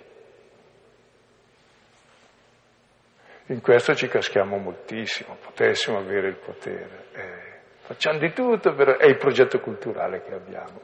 [3.48, 7.06] In questo ci caschiamo moltissimo, potessimo avere il potere.
[7.14, 10.82] Eh, facciamo di tutto, però è il progetto culturale che abbiamo.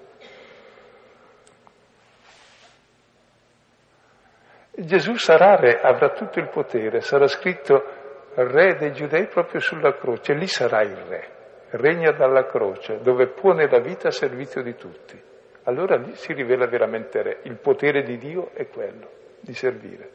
[4.71, 8.04] Gesù sarà re, avrà tutto il potere, sarà scritto
[8.35, 11.29] re dei giudei proprio sulla croce, lì sarà il re,
[11.71, 15.21] regna dalla croce, dove pone la vita a servizio di tutti.
[15.63, 20.09] Allora lì si rivela veramente re, il potere di Dio è quello, di servire.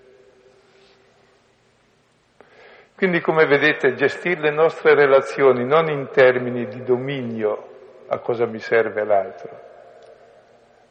[2.94, 7.68] Quindi come vedete gestire le nostre relazioni non in termini di dominio
[8.08, 9.60] a cosa mi serve l'altro,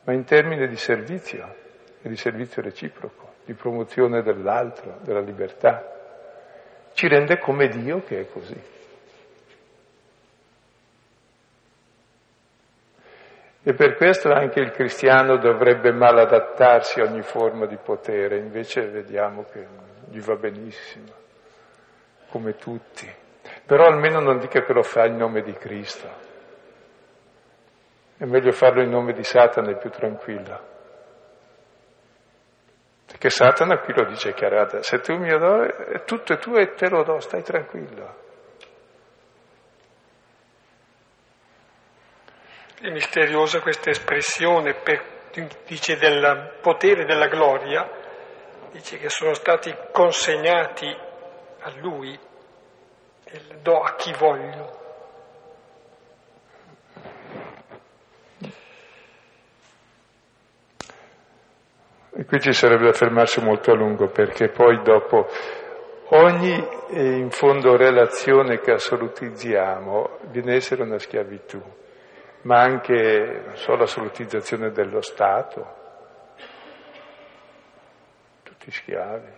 [0.04, 1.68] ma in termini di servizio
[2.02, 5.98] di servizio reciproco di promozione dell'altro, della libertà.
[7.00, 8.62] Ci rende come Dio che è così.
[13.64, 18.90] E per questo anche il cristiano dovrebbe mal adattarsi a ogni forma di potere, invece
[18.90, 19.66] vediamo che
[20.10, 21.14] gli va benissimo,
[22.32, 23.10] come tutti.
[23.66, 26.10] Però almeno non dica che lo fa in nome di Cristo.
[28.18, 30.79] È meglio farlo in nome di Satana, è più tranquillo.
[33.10, 35.72] Perché Satana qui lo dice chiaramente, se tu mi adori,
[36.06, 38.28] tutto è tuo e te lo do, stai tranquillo.
[42.80, 45.04] È misteriosa questa espressione, per,
[45.66, 47.90] dice del potere della gloria,
[48.72, 50.88] dice che sono stati consegnati
[51.62, 52.18] a lui,
[53.26, 54.79] e do a chi voglio.
[62.26, 65.28] Qui ci sarebbe da fermarsi molto a lungo perché poi dopo
[66.10, 71.62] ogni eh, in fondo relazione che assolutizziamo viene a essere una schiavitù,
[72.42, 75.76] ma anche so, l'assolutizzazione dello Stato,
[78.44, 79.38] tutti schiavi.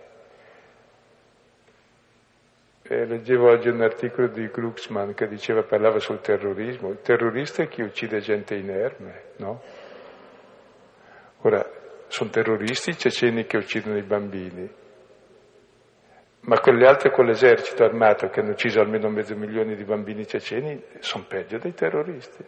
[2.84, 6.90] E leggevo oggi un articolo di Glucksmann che diceva, parlava sul terrorismo.
[6.90, 9.62] Il terrorista è chi uccide gente inerme, no?
[11.42, 11.64] Ora,
[12.12, 14.70] sono terroristi i ceceni che uccidono i bambini,
[16.40, 20.84] ma quelle altre con l'esercito armato che hanno ucciso almeno mezzo milione di bambini ceceni
[20.98, 22.44] sono peggio dei terroristi.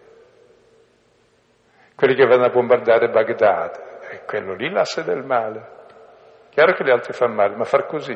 [1.95, 5.67] Quelli che vanno a bombardare Baghdad, è quello lì l'asse del male.
[6.51, 8.13] Chiaro che gli altri fanno male, ma far così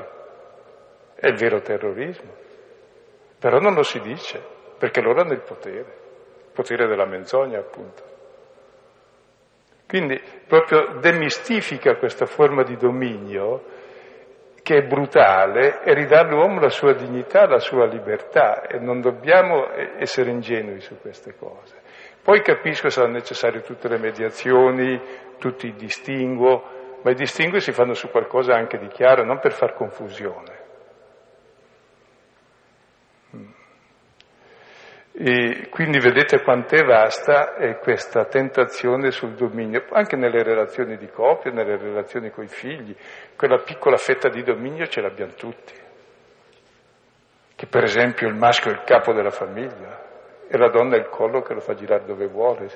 [1.15, 2.31] è il vero terrorismo.
[3.39, 4.39] Però non lo si dice,
[4.77, 5.97] perché loro hanno il potere,
[6.45, 8.17] il potere della menzogna appunto.
[9.89, 13.65] Quindi proprio demistifica questa forma di dominio
[14.63, 19.67] che è brutale e ridà all'uomo la sua dignità, la sua libertà e non dobbiamo
[19.97, 21.77] essere ingenui su queste cose.
[22.23, 25.01] Poi capisco che saranno necessarie tutte le mediazioni,
[25.39, 29.53] tutti i distinguo, ma i distingui si fanno su qualcosa anche di chiaro, non per
[29.53, 30.58] far confusione.
[35.21, 41.51] E quindi vedete quant'è vasta è questa tentazione sul dominio, anche nelle relazioni di coppia,
[41.51, 42.95] nelle relazioni con i figli,
[43.35, 45.75] quella piccola fetta di dominio ce l'abbiamo tutti,
[47.57, 50.07] che per esempio il maschio è il capo della famiglia
[50.47, 52.71] e la donna è il collo che lo fa girare dove vuole,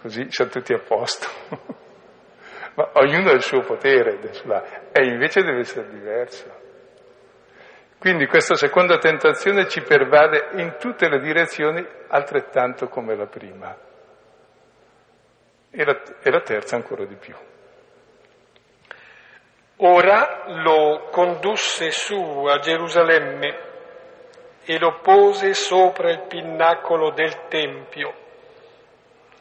[0.00, 1.28] così siamo tutti a posto.
[2.72, 4.18] ma ognuno ha il suo potere
[4.92, 6.67] e invece deve essere diverso.
[7.98, 13.76] Quindi questa seconda tentazione ci pervade in tutte le direzioni altrettanto come la prima
[15.70, 17.34] e la, e la terza ancora di più.
[19.80, 22.14] Ora lo condusse su
[22.46, 23.66] a Gerusalemme
[24.64, 28.26] e lo pose sopra il pinnacolo del Tempio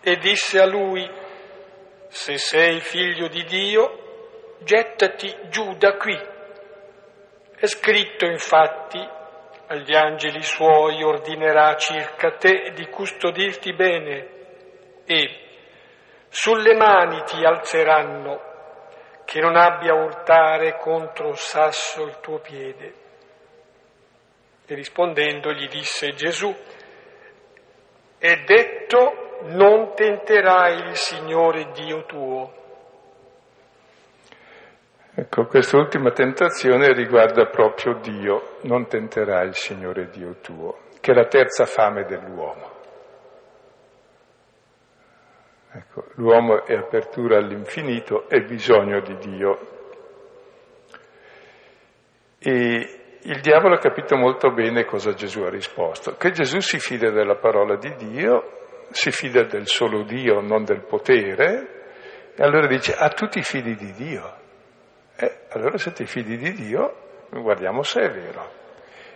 [0.02, 1.10] e disse a lui,
[2.08, 6.18] se sei figlio di Dio, gettati giù da qui.
[7.60, 9.00] È scritto infatti,
[9.66, 14.28] agli angeli suoi ordinerà circa te di custodirti bene
[15.06, 15.40] e
[16.30, 18.42] sulle mani ti alzeranno,
[19.26, 22.94] che non abbia urtare contro il sasso il tuo piede.
[24.68, 26.56] E rispondendo gli disse Gesù,
[28.20, 32.54] è detto non tenterai il Signore Dio tuo.
[35.20, 41.26] Ecco, quest'ultima tentazione riguarda proprio Dio, non tenterai il Signore Dio tuo, che è la
[41.26, 42.72] terza fame dell'uomo.
[45.72, 49.60] Ecco, l'uomo è apertura all'infinito e bisogno di Dio.
[52.38, 57.10] E il diavolo ha capito molto bene cosa Gesù ha risposto, che Gesù si fida
[57.10, 58.52] della parola di Dio
[58.92, 63.74] si fida del solo Dio, non del potere, e allora dice, ah tu ti fidi
[63.74, 64.46] di Dio.
[65.20, 66.94] Eh, allora ti fidi di Dio,
[67.32, 68.52] guardiamo se è vero.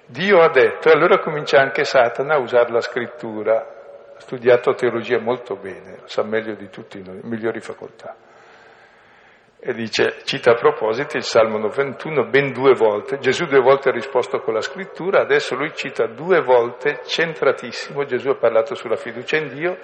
[0.08, 5.20] Dio ha detto, e allora comincia anche Satana a usare la scrittura, ha studiato teologia
[5.20, 8.16] molto bene, sa meglio di tutti noi, migliori facoltà.
[9.60, 13.92] E dice, cita a proposito il Salmo 91 ben due volte, Gesù due volte ha
[13.92, 19.38] risposto con la scrittura, adesso lui cita due volte, centratissimo, Gesù ha parlato sulla fiducia
[19.38, 19.78] in Dio,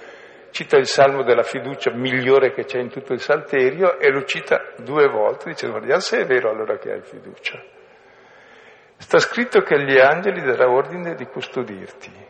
[0.50, 4.72] cita il Salmo della fiducia migliore che c'è in tutto il Salterio e lo cita
[4.78, 7.62] due volte, dice guardiamo se è vero allora che hai fiducia.
[8.96, 12.26] Sta scritto che agli angeli darà ordine di custodirti.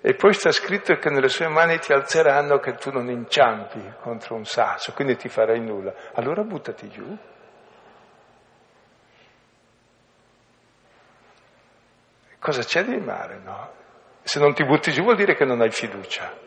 [0.00, 4.36] E poi sta scritto che nelle sue mani ti alzeranno che tu non inciampi contro
[4.36, 5.92] un sasso, quindi ti farai nulla.
[6.14, 7.18] Allora buttati giù.
[12.38, 13.72] Cosa c'è di male, no?
[14.22, 16.45] Se non ti butti giù vuol dire che non hai fiducia.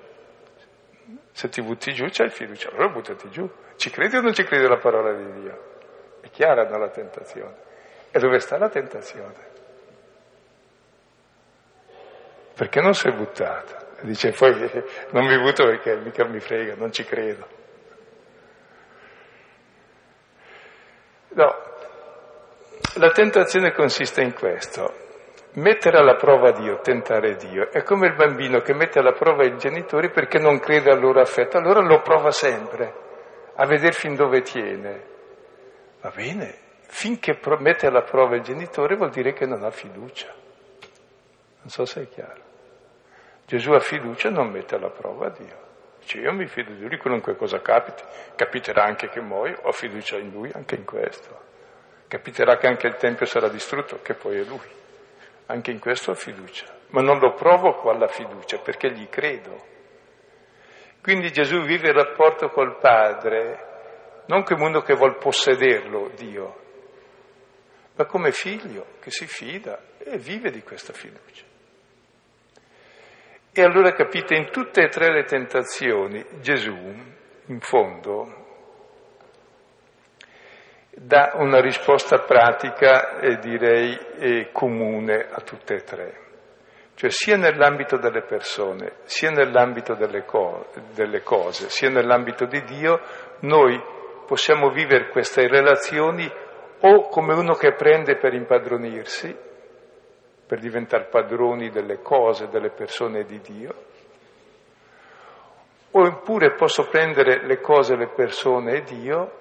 [1.40, 3.50] Se ti butti giù c'hai fiducia, allora buttati giù.
[3.78, 6.18] Ci credi o non ci credi alla parola di Dio?
[6.20, 7.56] È chiara no, la tentazione.
[8.12, 9.48] E dove sta la tentazione?
[12.56, 13.88] perché non sei buttata?
[14.02, 14.52] dice poi
[15.12, 17.48] non mi butto perché mica mi frega, non ci credo.
[21.30, 21.56] No,
[22.96, 24.94] la tentazione consiste in questo,
[25.54, 27.70] mettere alla prova Dio, tentare Dio.
[27.72, 31.20] È come il bambino che mette alla prova i genitori perché non crede al loro
[31.20, 32.93] affetto, allora lo prova sempre,
[33.56, 35.04] a vedere fin dove tiene.
[36.02, 36.56] Va bene,
[36.88, 40.34] finché mette alla prova il genitore vuol dire che non ha fiducia.
[41.62, 42.47] Non so se è chiaro.
[43.45, 45.68] Gesù ha fiducia e non mette alla prova Dio.
[46.00, 48.04] Dice, io mi fido di lui, qualunque cosa capiti,
[48.36, 51.47] capiterà anche che muoio, ho fiducia in lui anche in questo.
[52.08, 54.78] Capiterà che anche il Tempio sarà distrutto, che poi è lui.
[55.52, 59.66] Anche in questo ho fiducia, ma non lo provoco alla fiducia perché gli credo.
[61.02, 63.68] Quindi Gesù vive il rapporto col Padre
[64.28, 66.62] non come uno che vuol possederlo, Dio,
[67.95, 71.45] ma come figlio che si fida e vive di questa fiducia.
[73.52, 76.78] E allora capite, in tutte e tre le tentazioni Gesù,
[77.47, 78.39] in fondo,
[81.02, 86.28] dà una risposta pratica e direi e comune a tutte e tre.
[86.95, 93.00] Cioè sia nell'ambito delle persone, sia nell'ambito delle, co- delle cose, sia nell'ambito di Dio,
[93.41, 93.82] noi
[94.26, 96.30] possiamo vivere queste relazioni
[96.82, 99.34] o come uno che prende per impadronirsi,
[100.45, 103.74] per diventare padroni delle cose, delle persone di Dio,
[105.91, 109.39] oppure posso prendere le cose, le persone e Dio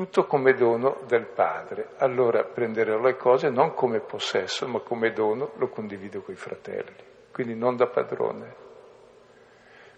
[0.00, 1.90] tutto come dono del Padre.
[1.98, 6.96] Allora prenderò le cose non come possesso, ma come dono, lo condivido con i fratelli,
[7.30, 8.54] quindi non da padrone.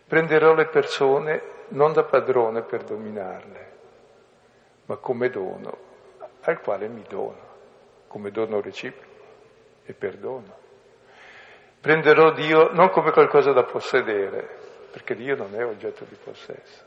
[0.05, 3.73] Prenderò le persone non da padrone per dominarle,
[4.87, 5.79] ma come dono,
[6.41, 7.51] al quale mi dono,
[8.09, 9.07] come dono reciproco
[9.85, 10.59] e perdono.
[11.81, 14.49] Prenderò Dio non come qualcosa da possedere,
[14.91, 16.83] perché Dio non è oggetto di possesso,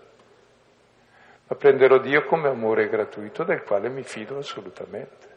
[1.47, 5.33] ma prenderò Dio come amore gratuito del quale mi fido assolutamente.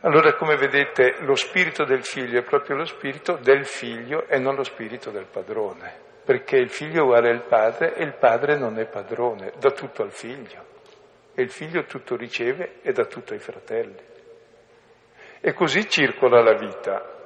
[0.00, 4.54] Allora, come vedete, lo spirito del figlio è proprio lo spirito del figlio e non
[4.54, 5.92] lo spirito del padrone,
[6.24, 10.02] perché il figlio è uguale al padre e il padre non è padrone, dà tutto
[10.02, 10.66] al figlio
[11.34, 14.02] e il figlio tutto riceve e dà tutto ai fratelli.
[15.40, 17.17] E così circola la vita.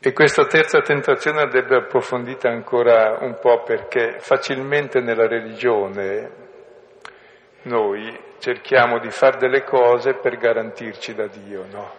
[0.00, 6.30] E questa terza tentazione andrebbe approfondita ancora un po' perché facilmente nella religione
[7.62, 11.92] noi cerchiamo di fare delle cose per garantirci da Dio, no?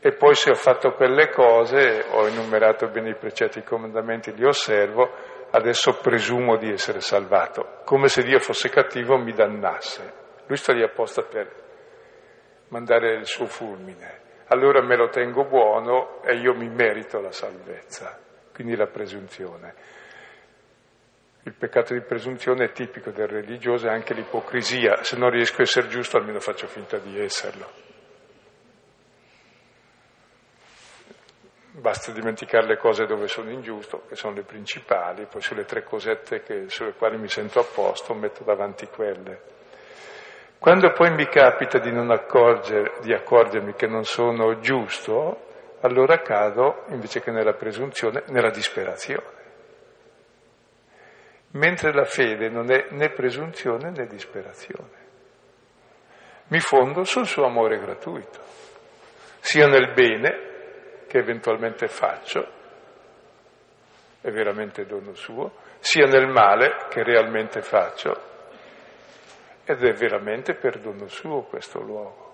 [0.00, 4.34] E poi se ho fatto quelle cose, ho enumerato bene i precetti e i comandamenti,
[4.34, 5.10] li osservo,
[5.50, 10.14] adesso presumo di essere salvato, come se Dio fosse cattivo mi dannasse.
[10.46, 11.46] Lui sta lì apposta per
[12.68, 14.21] mandare il suo fulmine
[14.52, 18.18] allora me lo tengo buono e io mi merito la salvezza,
[18.52, 19.74] quindi la presunzione.
[21.44, 25.62] Il peccato di presunzione è tipico del religioso e anche l'ipocrisia, se non riesco a
[25.62, 27.90] essere giusto almeno faccio finta di esserlo.
[31.70, 36.42] Basta dimenticare le cose dove sono ingiusto, che sono le principali, poi sulle tre cosette
[36.42, 39.61] che, sulle quali mi sento a posto metto davanti quelle.
[40.62, 46.84] Quando poi mi capita di non accorger, di accorgermi che non sono giusto, allora cado,
[46.90, 49.26] invece che nella presunzione, nella disperazione.
[51.54, 55.00] Mentre la fede non è né presunzione né disperazione.
[56.46, 58.38] Mi fondo sul suo amore gratuito,
[59.40, 62.46] sia nel bene che eventualmente faccio,
[64.20, 68.30] è veramente dono suo, sia nel male che realmente faccio,
[69.64, 72.30] ed è veramente perdono suo questo luogo.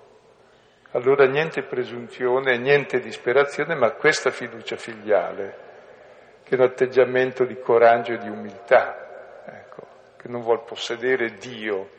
[0.93, 5.67] Allora niente presunzione, niente disperazione, ma questa fiducia filiale,
[6.43, 11.91] che è un atteggiamento di coraggio e di umiltà, ecco, che non vuol possedere Dio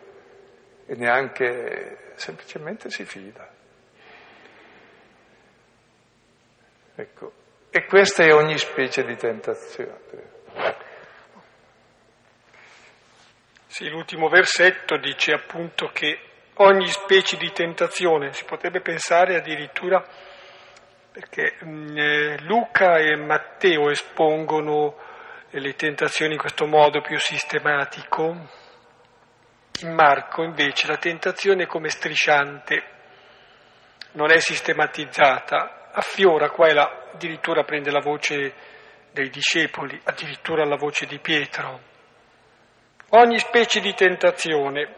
[0.87, 3.47] e neanche semplicemente si fida.
[6.95, 7.31] Ecco,
[7.69, 10.87] e questa è ogni specie di tentazione.
[13.71, 16.19] Sì, l'ultimo versetto dice appunto che
[16.55, 20.03] ogni specie di tentazione, si potrebbe pensare addirittura,
[21.11, 24.97] perché mm, eh, Luca e Matteo espongono
[25.51, 28.49] le tentazioni in questo modo più sistematico,
[29.81, 32.83] in Marco invece la tentazione è come strisciante,
[34.13, 38.51] non è sistematizzata, affiora qua e là, addirittura prende la voce
[39.11, 41.88] dei discepoli, addirittura la voce di Pietro
[43.09, 44.95] ogni specie di tentazione,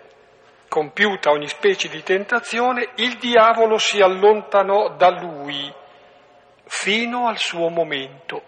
[0.67, 5.73] compiuta ogni specie di tentazione, il diavolo si allontanò da lui
[6.65, 8.41] fino al suo momento.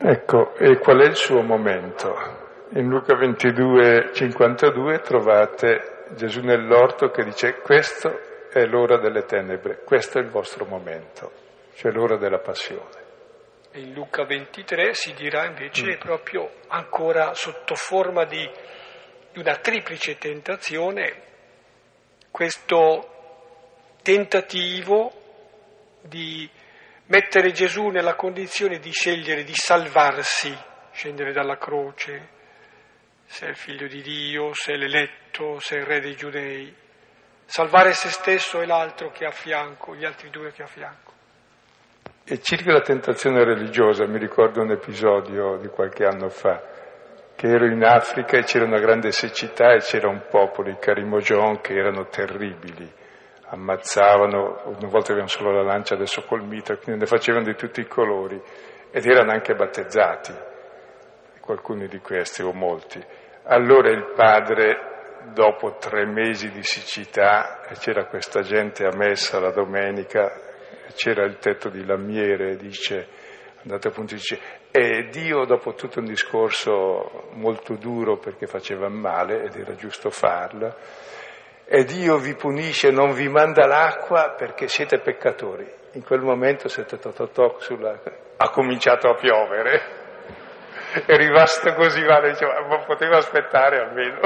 [0.00, 2.46] Ecco, e qual è il suo momento?
[2.74, 10.18] In Luca 22, 52 trovate Gesù nell'orto che dice questo è l'ora delle tenebre, questo
[10.18, 11.32] è il vostro momento,
[11.74, 12.97] cioè l'ora della passione
[13.72, 15.98] in Luca 23 si dirà invece mm.
[15.98, 18.48] proprio ancora sotto forma di,
[19.32, 21.22] di una triplice tentazione,
[22.30, 25.12] questo tentativo
[26.02, 26.48] di
[27.06, 30.56] mettere Gesù nella condizione di scegliere di salvarsi,
[30.92, 32.36] scendere dalla croce,
[33.26, 36.74] se è il figlio di Dio, se è l'eletto, se è il re dei giudei,
[37.44, 40.68] salvare se stesso e l'altro che ha a fianco, gli altri due che ha a
[40.68, 41.12] fianco.
[42.30, 46.60] E circa la tentazione religiosa, mi ricordo un episodio di qualche anno fa,
[47.34, 51.62] che ero in Africa e c'era una grande siccità e c'era un popolo, i Carimojon,
[51.62, 52.86] che erano terribili,
[53.46, 57.80] ammazzavano, una volta avevano solo la lancia, adesso col mitra, quindi ne facevano di tutti
[57.80, 58.38] i colori
[58.90, 60.34] ed erano anche battezzati,
[61.40, 63.02] qualcuno di questi o molti.
[63.44, 70.44] Allora il padre, dopo tre mesi di siccità, c'era questa gente a messa la domenica,
[70.94, 73.08] c'era il tetto di lamiere, dice,
[73.62, 74.38] andate appunto dice,
[74.70, 80.74] e Dio dopo tutto un discorso molto duro perché faceva male ed era giusto farlo,
[81.64, 85.70] e Dio vi punisce, non vi manda l'acqua perché siete peccatori.
[85.92, 88.00] In quel momento siete toc sulla...
[88.36, 89.82] ha cominciato a piovere,
[91.04, 94.20] è rimasto così male, diceva, ma poteva aspettare almeno.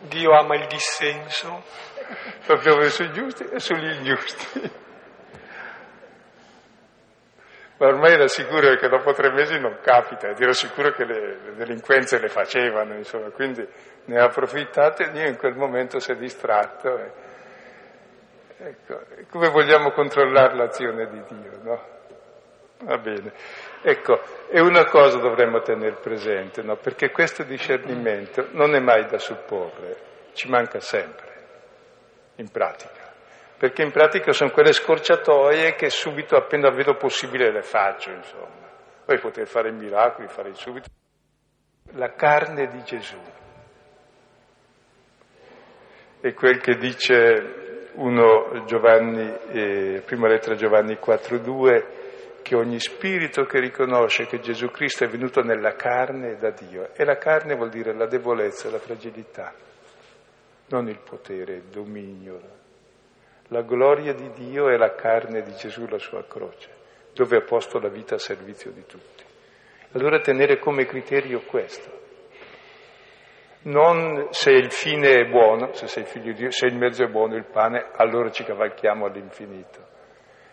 [0.00, 1.62] Dio ama il dissenso.
[2.14, 4.82] Fa piovere sui giusti e sugli ingiusti.
[7.76, 11.38] Ma ormai era sicuro che dopo tre mesi non capita, ed ero sicuro che le,
[11.44, 13.66] le delinquenze le facevano, insomma, quindi
[14.04, 16.96] ne ha approfittato e Dio in quel momento si è distratto.
[16.96, 17.12] E,
[18.58, 21.92] ecco, come vogliamo controllare l'azione di Dio, no?
[22.78, 23.32] Va bene.
[23.82, 26.76] Ecco, e una cosa dovremmo tenere presente, no?
[26.76, 29.96] Perché questo discernimento non è mai da supporre,
[30.34, 31.33] ci manca sempre,
[32.36, 33.04] in pratica
[33.56, 38.62] perché in pratica sono quelle scorciatoie che subito, appena vedo possibile, le faccio, insomma.
[39.06, 40.88] Poi poter fare miracoli, fare subito.
[41.92, 43.16] La carne di Gesù.
[46.20, 53.60] È quel che dice uno Giovanni, eh, prima lettera Giovanni 4.2, che ogni spirito che
[53.60, 56.90] riconosce che Gesù Cristo è venuto nella carne è da Dio.
[56.94, 59.54] E la carne vuol dire la debolezza, la fragilità,
[60.68, 62.40] non il potere, il dominio,
[63.48, 66.70] la gloria di Dio è la carne di Gesù, la sua croce,
[67.12, 69.22] dove ha posto la vita a servizio di tutti.
[69.92, 72.02] Allora tenere come criterio questo.
[73.64, 77.08] Non se il fine è buono, se sei figlio di Dio, se il mezzo è
[77.08, 79.92] buono, il pane, allora ci cavalchiamo all'infinito.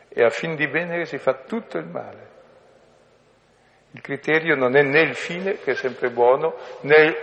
[0.07, 2.30] E a fin di bene che si fa tutto il male.
[3.91, 7.16] Il criterio non è né il fine, che è sempre buono, né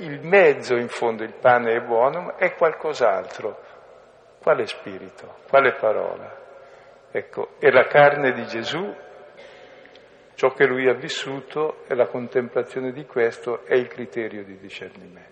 [0.00, 3.68] il mezzo, in fondo il pane è buono, è qualcos'altro
[4.40, 5.36] quale spirito?
[5.48, 6.38] Quale parola?
[7.10, 8.94] Ecco, è la carne di Gesù,
[10.34, 15.28] ciò che lui ha vissuto e la contemplazione di questo è il criterio di discernimento.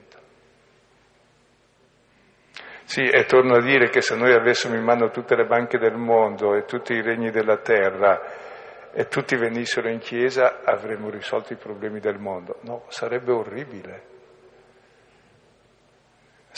[2.85, 5.97] Sì, e torno a dire che se noi avessimo in mano tutte le banche del
[5.97, 8.21] mondo e tutti i regni della terra
[8.93, 12.57] e tutti venissero in chiesa avremmo risolto i problemi del mondo.
[12.63, 14.17] No, sarebbe orribile.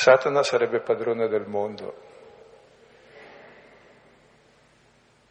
[0.01, 1.95] Satana sarebbe padrone del mondo,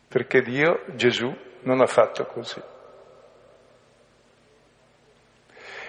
[0.08, 2.62] perché Dio, Gesù, non ha fatto così.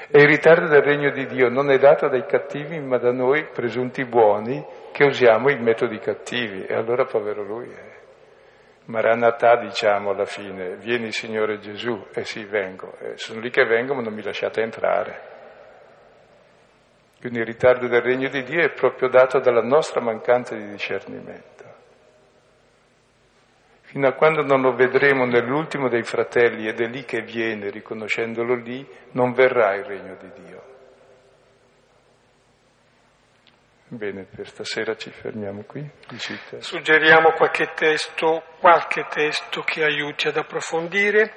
[0.08, 3.50] E il ritardo del regno di Dio non è dato dai cattivi, ma da noi,
[3.52, 6.64] presunti buoni, che usiamo i metodi cattivi.
[6.64, 7.70] E allora povero lui.
[7.70, 7.98] Eh.
[8.86, 12.96] Maranatà diciamo alla fine, vieni Signore Gesù, e sì vengo.
[12.98, 15.29] E sono lì che vengo ma non mi lasciate entrare.
[17.20, 21.60] Quindi il ritardo del regno di Dio è proprio dato dalla nostra mancanza di discernimento.
[23.82, 28.54] Fino a quando non lo vedremo nell'ultimo dei fratelli ed è lì che viene, riconoscendolo
[28.54, 30.62] lì, non verrà il regno di Dio.
[33.88, 35.84] Bene, per stasera ci fermiamo qui.
[36.58, 41.34] Suggeriamo qualche testo, qualche testo che aiuti ad approfondire.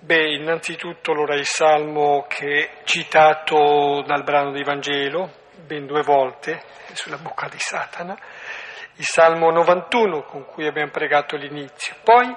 [0.00, 5.30] Beh, innanzitutto allora il salmo che è citato dal brano di Vangelo,
[5.66, 8.16] ben due volte, sulla bocca di Satana
[8.98, 11.94] il Salmo 91 con cui abbiamo pregato l'inizio.
[12.02, 12.34] Poi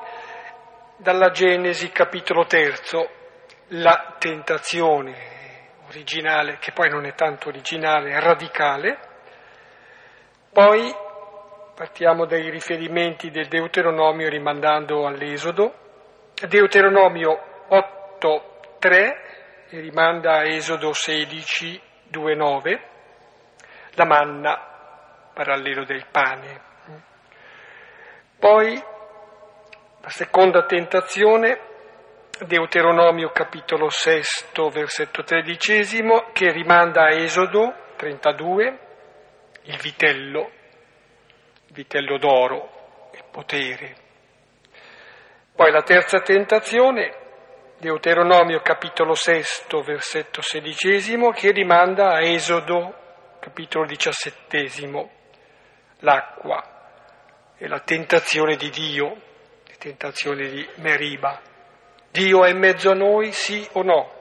[0.98, 3.10] dalla Genesi capitolo terzo,
[3.70, 5.30] la tentazione
[5.88, 9.00] originale, che poi non è tanto originale, è radicale.
[10.54, 10.94] Poi
[11.74, 15.74] partiamo dai riferimenti del Deuteronomio rimandando all'Esodo.
[16.48, 22.80] Deuteronomio 8.3 rimanda a Esodo 16.2.9,
[23.92, 24.60] la manna
[25.34, 26.62] parallelo del pane.
[28.38, 28.84] Poi
[30.02, 31.60] la seconda tentazione,
[32.46, 34.22] Deuteronomio capitolo 6,
[34.72, 38.80] versetto tredicesimo, che rimanda a Esodo 32,
[39.62, 40.52] il vitello,
[41.68, 43.96] il vitello d'oro, il potere.
[45.56, 47.21] Poi la terza tentazione,
[47.82, 52.94] Deuteronomio capitolo sesto, versetto sedicesimo, che rimanda a Esodo
[53.40, 55.10] capitolo diciassettesimo,
[56.02, 56.64] l'acqua
[57.58, 61.42] e la tentazione di Dio, la tentazione di Meriba.
[62.12, 64.20] Dio è in mezzo a noi, sì o no?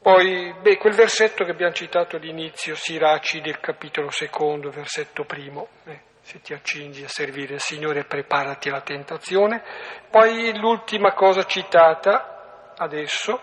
[0.00, 6.02] Poi, beh, quel versetto che abbiamo citato all'inizio, Siraci del capitolo secondo, versetto primo, eh,
[6.30, 9.64] se ti accingi a servire il Signore preparati alla tentazione.
[10.08, 13.40] Poi l'ultima cosa citata adesso,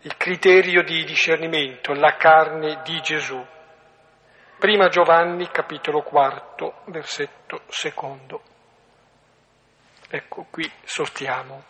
[0.00, 3.40] il criterio di discernimento, la carne di Gesù.
[4.58, 8.42] Prima Giovanni capitolo quarto, versetto secondo.
[10.08, 11.62] Ecco, qui sostiamo.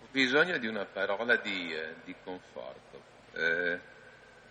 [0.00, 3.08] Ho bisogno di una parola di, eh, di conforto.
[3.34, 3.89] Eh,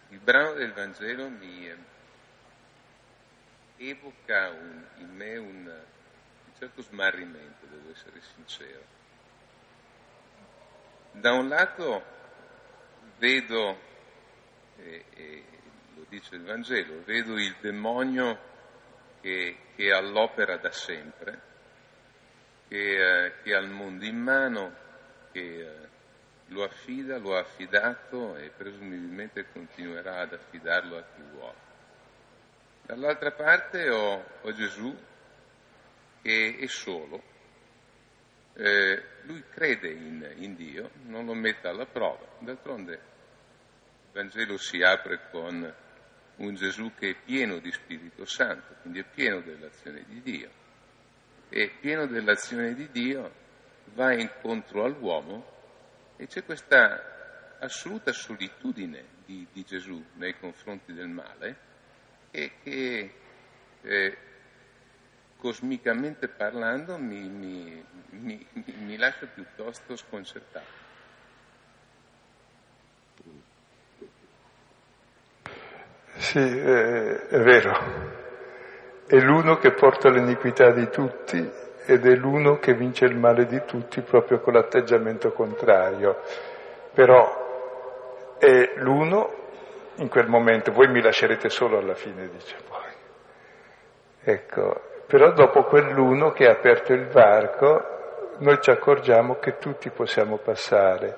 [0.09, 1.77] il brano del Vangelo mi eh,
[3.77, 8.97] evoca un, in me un, un certo smarrimento, devo essere sincero.
[11.11, 12.03] Da un lato
[13.17, 13.77] vedo,
[14.77, 15.43] e, e
[15.95, 18.47] lo dice il Vangelo, vedo il demonio
[19.21, 21.41] che, che è all'opera da sempre,
[22.67, 24.75] che, eh, che, ha il mondo in mano,
[25.31, 25.88] che eh,
[26.49, 31.67] lo affida, lo ha affidato e presumibilmente continuerà ad affidarlo a chi vuole.
[32.83, 34.95] Dall'altra parte ho, ho Gesù
[36.21, 37.21] che è solo,
[38.53, 44.81] eh, lui crede in, in Dio, non lo mette alla prova, d'altronde il Vangelo si
[44.81, 45.73] apre con
[46.37, 50.49] un Gesù che è pieno di Spirito Santo, quindi è pieno dell'azione di Dio.
[51.49, 53.31] E pieno dell'azione di Dio
[53.93, 55.57] va incontro all'uomo
[56.21, 61.57] e c'è questa assoluta solitudine di, di Gesù nei confronti del male
[62.29, 63.13] e che
[63.81, 64.17] eh,
[65.37, 68.47] cosmicamente parlando mi, mi, mi,
[68.79, 70.87] mi lascia piuttosto sconcertato.
[76.17, 77.71] Sì, è vero.
[79.07, 83.63] È l'uno che porta l'iniquità di tutti ed è l'uno che vince il male di
[83.65, 86.17] tutti proprio con l'atteggiamento contrario.
[86.93, 89.33] Però è l'uno
[89.95, 92.91] in quel momento, voi mi lascerete solo alla fine, dice poi.
[94.21, 100.37] Ecco, però dopo quell'uno che ha aperto il varco, noi ci accorgiamo che tutti possiamo
[100.37, 101.17] passare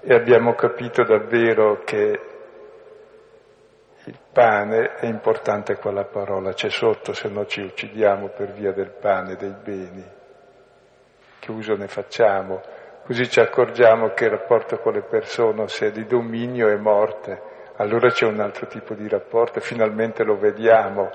[0.00, 2.20] e abbiamo capito davvero che
[4.04, 8.92] il pane è importante quella parola, c'è sotto, se no ci uccidiamo per via del
[8.98, 10.04] pane, dei beni.
[11.38, 12.62] Che uso ne facciamo?
[13.04, 17.42] Così ci accorgiamo che il rapporto con le persone, se è di dominio, è morte.
[17.76, 21.10] Allora c'è un altro tipo di rapporto, finalmente lo vediamo.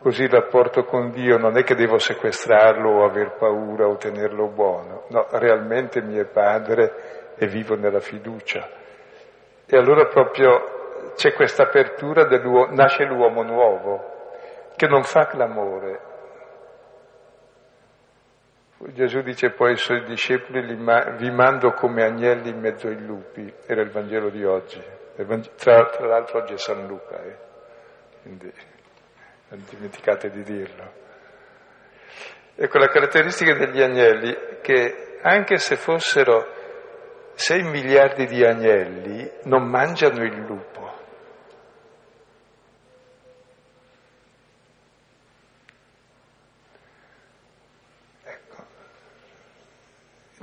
[0.00, 4.48] Così il rapporto con Dio non è che devo sequestrarlo o aver paura o tenerlo
[4.48, 8.68] buono, no, realmente mio padre e vivo nella fiducia.
[9.66, 10.73] E allora proprio
[11.14, 12.26] c'è questa apertura,
[12.70, 14.12] nasce l'uomo nuovo,
[14.76, 16.12] che non fa clamore.
[18.92, 20.60] Gesù dice poi ai suoi discepoli,
[21.16, 24.82] vi mando come agnelli in mezzo ai lupi, era il Vangelo di oggi,
[25.56, 27.36] tra, tra l'altro oggi è San Luca, eh?
[28.22, 28.52] quindi
[29.48, 31.02] non dimenticate di dirlo.
[32.56, 36.46] Ecco la caratteristica degli agnelli che anche se fossero
[37.34, 40.73] 6 miliardi di agnelli non mangiano il lupo.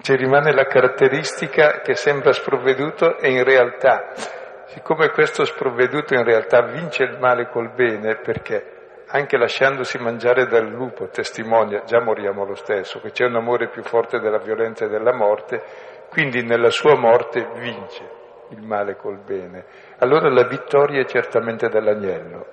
[0.02, 4.14] Ci rimane la caratteristica che sembra sprovveduto e in realtà,
[4.66, 10.68] siccome questo sprovveduto in realtà vince il male col bene, perché anche lasciandosi mangiare dal
[10.68, 14.90] lupo testimonia, già moriamo lo stesso, che c'è un amore più forte della violenza e
[14.90, 15.62] della morte,
[16.10, 18.10] quindi nella sua morte vince
[18.50, 19.66] il male col bene.
[20.00, 22.48] Allora la vittoria è certamente dell'agnello,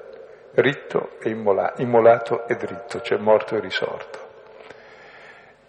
[0.57, 4.28] ritto e immolato, immolato e dritto, cioè morto e risorto.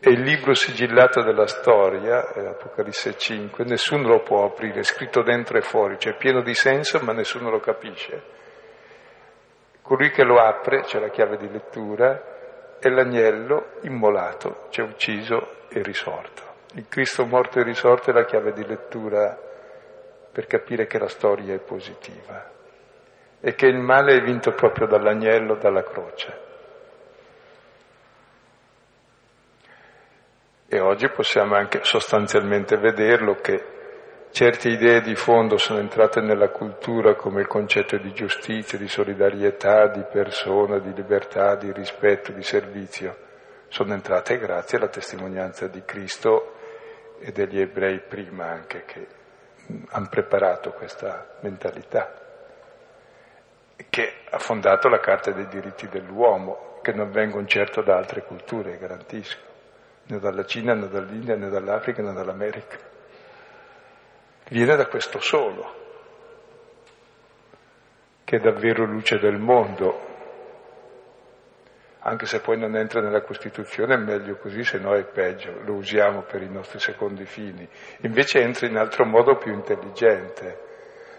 [0.01, 5.57] È il libro sigillato della storia, Apocalisse 5, nessuno lo può aprire, è scritto dentro
[5.57, 8.23] e fuori, cioè pieno di senso ma nessuno lo capisce.
[9.81, 15.83] Colui che lo apre, c'è la chiave di lettura, è l'agnello immolato, cioè ucciso e
[15.83, 16.43] risorto.
[16.75, 19.37] Il Cristo morto e risorto è la chiave di lettura
[20.31, 22.49] per capire che la storia è positiva
[23.41, 26.47] e che il male è vinto proprio dall'agnello, dalla croce.
[30.69, 33.77] E oggi possiamo anche sostanzialmente vederlo che
[34.31, 39.87] Certe idee di fondo sono entrate nella cultura come il concetto di giustizia, di solidarietà,
[39.87, 43.17] di persona, di libertà, di rispetto, di servizio.
[43.69, 46.53] Sono entrate grazie alla testimonianza di Cristo
[47.19, 49.07] e degli ebrei prima anche che
[49.89, 52.13] hanno preparato questa mentalità,
[53.89, 58.77] che ha fondato la Carta dei diritti dell'uomo, che non vengono certo da altre culture,
[58.77, 59.48] garantisco,
[60.09, 62.77] né dalla Cina, né dall'India, né dall'Africa, né dall'America.
[64.49, 65.75] Viene da questo solo,
[68.23, 70.07] che è davvero luce del mondo,
[71.99, 75.73] anche se poi non entra nella Costituzione è meglio così, se no è peggio, lo
[75.73, 77.67] usiamo per i nostri secondi fini,
[78.01, 80.67] invece entra in altro modo più intelligente,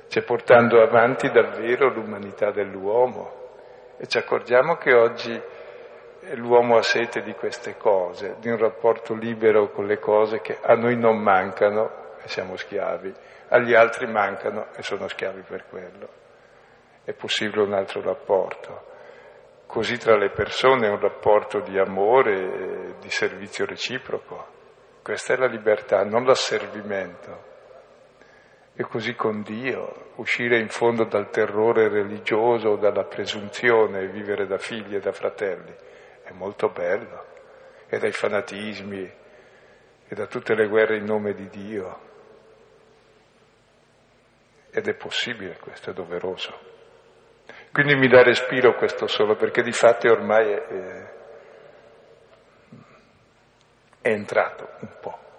[0.09, 3.38] cioè portando avanti davvero l'umanità dell'uomo.
[3.99, 5.41] E ci accorgiamo che oggi
[6.35, 10.75] l'uomo ha sete di queste cose, di un rapporto libero con le cose che a
[10.75, 13.12] noi non mancano e siamo schiavi,
[13.49, 16.09] agli altri mancano e sono schiavi per quello.
[17.05, 18.89] È possibile un altro rapporto.
[19.66, 24.59] Così tra le persone è un rapporto di amore, di servizio reciproco.
[25.03, 27.49] Questa è la libertà, non l'asservimento.
[28.75, 34.59] E così con Dio, uscire in fondo dal terrore religioso, dalla presunzione e vivere da
[34.59, 35.75] figli e da fratelli,
[36.31, 37.26] è molto bello.
[37.89, 39.12] E dai fanatismi
[40.09, 42.09] e da tutte le guerre in nome di Dio.
[44.70, 46.68] Ed è possibile questo, è doveroso.
[47.72, 51.12] Quindi mi dà respiro questo solo, perché di fatto ormai è,
[54.01, 55.30] è entrato un po'.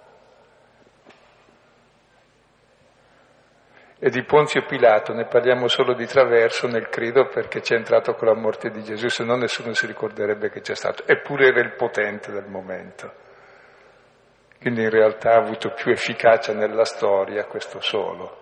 [4.03, 8.29] E di Ponzio Pilato ne parliamo solo di traverso nel credo perché c'è entrato con
[8.29, 11.03] la morte di Gesù, se no nessuno si ricorderebbe che c'è stato.
[11.05, 13.13] Eppure era il potente del momento.
[14.59, 18.39] Quindi in realtà ha avuto più efficacia nella storia questo solo.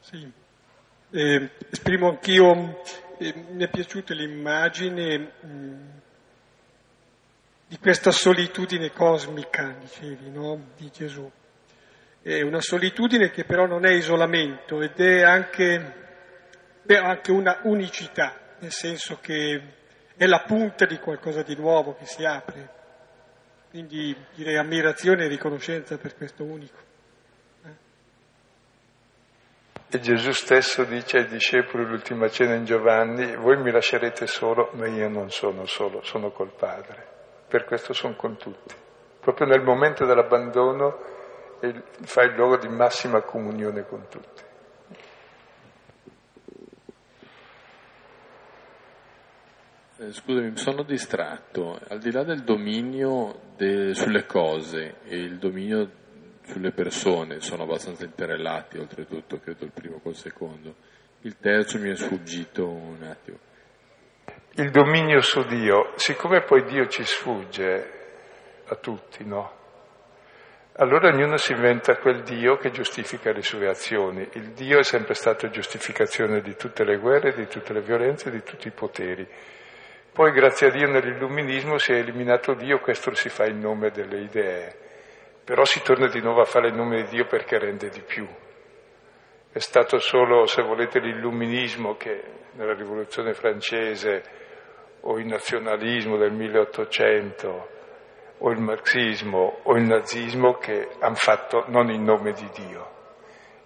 [0.00, 0.30] Sì,
[1.12, 2.82] eh, esprimo anch'io,
[3.16, 5.88] eh, mi è piaciuta l'immagine mh, mm,
[7.68, 10.68] di questa solitudine cosmica, dicevi, no?
[10.76, 11.28] di Gesù.
[12.22, 15.94] È una solitudine che però non è isolamento ed è anche,
[16.82, 19.62] beh, anche una unicità, nel senso che
[20.16, 22.74] è la punta di qualcosa di nuovo che si apre.
[23.70, 26.84] Quindi direi ammirazione e riconoscenza per questo unico.
[29.88, 34.88] E Gesù stesso dice ai discepoli l'ultima cena in Giovanni, voi mi lascerete solo, ma
[34.88, 37.15] io non sono solo, sono col Padre.
[37.56, 38.74] Per questo sono con tutti.
[39.18, 40.98] Proprio nel momento dell'abbandono
[42.02, 44.42] fa il luogo di massima comunione con tutti.
[50.00, 51.80] Eh, scusami, mi sono distratto.
[51.88, 55.90] Al di là del dominio de, sulle cose e il dominio
[56.42, 60.74] sulle persone sono abbastanza interrelati, oltretutto, credo il primo col secondo.
[61.22, 63.45] Il terzo mi è sfuggito un attimo.
[64.58, 67.90] Il dominio su Dio, siccome poi Dio ci sfugge
[68.68, 69.52] a tutti, no?
[70.76, 74.26] Allora ognuno si inventa quel Dio che giustifica le sue azioni.
[74.32, 78.42] Il Dio è sempre stato giustificazione di tutte le guerre, di tutte le violenze, di
[78.42, 79.28] tutti i poteri.
[80.10, 84.20] Poi grazie a Dio nell'illuminismo si è eliminato Dio, questo si fa in nome delle
[84.20, 84.74] idee.
[85.44, 88.26] Però si torna di nuovo a fare il nome di Dio perché rende di più.
[89.52, 94.44] È stato solo, se volete, l'illuminismo che nella rivoluzione francese
[95.08, 97.68] o il nazionalismo del 1800
[98.38, 102.94] o il marxismo o il nazismo che hanno fatto non in nome di Dio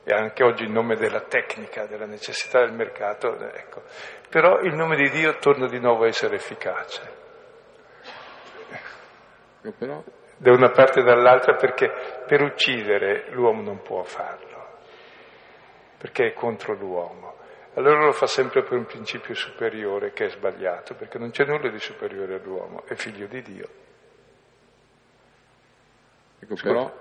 [0.05, 3.83] e anche oggi in nome della tecnica, della necessità del mercato, ecco.
[4.29, 7.19] però il nome di Dio torna di nuovo a essere efficace.
[9.79, 10.03] Però
[10.37, 11.93] da una parte e dall'altra perché
[12.27, 14.79] per uccidere l'uomo non può farlo,
[15.99, 17.40] perché è contro l'uomo.
[17.81, 21.71] Allora lo fa sempre per un principio superiore che è sbagliato, perché non c'è nulla
[21.71, 23.69] di superiore all'uomo, è figlio di Dio.
[26.41, 26.95] Ecco, però,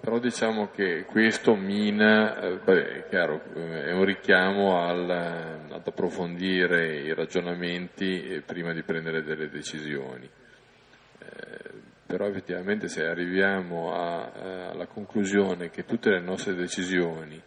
[0.00, 5.86] però, diciamo che questo mina, eh, beh, è chiaro, eh, è un richiamo al, ad
[5.86, 10.26] approfondire i ragionamenti eh, prima di prendere delle decisioni.
[11.18, 11.70] Eh,
[12.06, 17.42] però effettivamente se arriviamo a, alla conclusione che tutte le nostre decisioni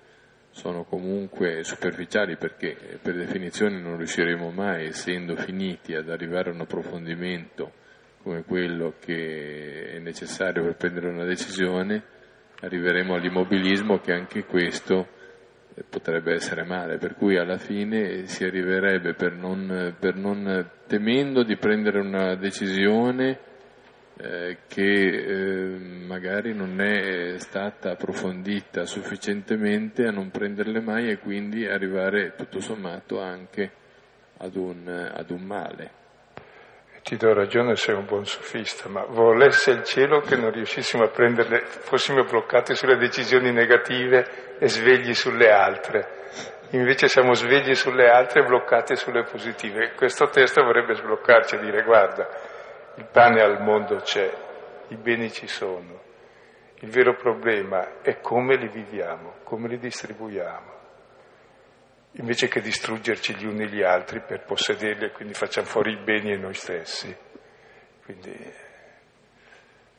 [0.58, 6.62] sono comunque superficiali perché per definizione non riusciremo mai, essendo finiti, ad arrivare a un
[6.62, 7.72] approfondimento
[8.24, 12.04] come quello che è necessario per prendere una decisione,
[12.60, 15.08] arriveremo all'immobilismo che anche questo
[15.76, 21.44] eh, potrebbe essere male, per cui alla fine si arriverebbe per non, per non temendo
[21.44, 23.40] di prendere una decisione
[24.20, 31.68] eh, che eh, magari non è stata approfondita sufficientemente a non prenderle mai e quindi
[31.68, 33.72] arrivare tutto sommato anche
[34.38, 35.92] ad un, ad un male.
[37.04, 41.08] Ti do ragione, sei un buon sofista, ma volesse il cielo che non riuscissimo a
[41.08, 46.16] prenderle, fossimo bloccati sulle decisioni negative e svegli sulle altre.
[46.72, 49.94] Invece siamo svegli sulle altre e bloccati sulle positive.
[49.96, 52.28] Questo testo vorrebbe sbloccarci e dire guarda,
[52.98, 54.32] il pane al mondo c'è,
[54.90, 56.04] i beni ci sono.
[56.82, 60.78] Il vero problema è come li viviamo, come li distribuiamo
[62.20, 66.32] invece che distruggerci gli uni gli altri per possederli e quindi facciamo fuori i beni
[66.32, 67.16] e noi stessi.
[68.04, 68.54] Quindi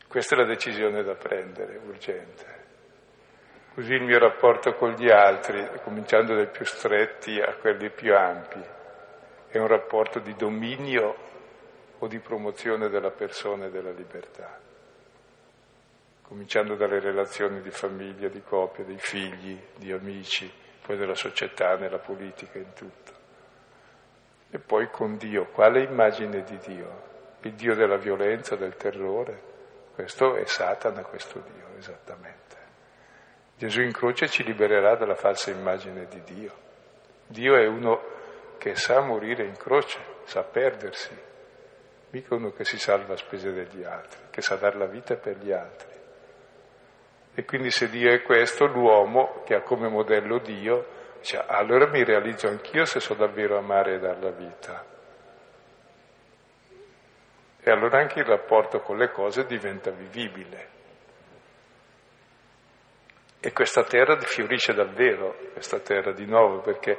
[0.09, 2.57] questa è la decisione da prendere, urgente.
[3.74, 8.61] Così il mio rapporto con gli altri, cominciando dai più stretti a quelli più ampi,
[9.49, 11.26] è un rapporto di dominio
[11.99, 14.59] o di promozione della persona e della libertà,
[16.22, 20.51] cominciando dalle relazioni di famiglia, di coppia, dei figli, di amici,
[20.84, 23.12] poi della società, nella politica, in tutto.
[24.51, 27.07] E poi con Dio, quale immagine di Dio?
[27.42, 29.42] Il Dio della violenza, del terrore?
[29.94, 32.57] Questo è Satana, questo Dio, esattamente.
[33.57, 36.53] Gesù in croce ci libererà dalla falsa immagine di Dio.
[37.26, 38.01] Dio è uno
[38.57, 41.26] che sa morire in croce, sa perdersi,
[42.11, 45.36] mica uno che si salva a spese degli altri, che sa dare la vita per
[45.38, 45.96] gli altri.
[47.34, 50.86] E quindi se Dio è questo, l'uomo che ha come modello Dio,
[51.18, 54.84] dice, allora mi realizzo anch'io se so davvero amare e dare la vita.
[57.61, 60.76] E allora anche il rapporto con le cose diventa vivibile.
[63.40, 66.98] E questa terra fiorisce davvero, questa terra di nuovo, perché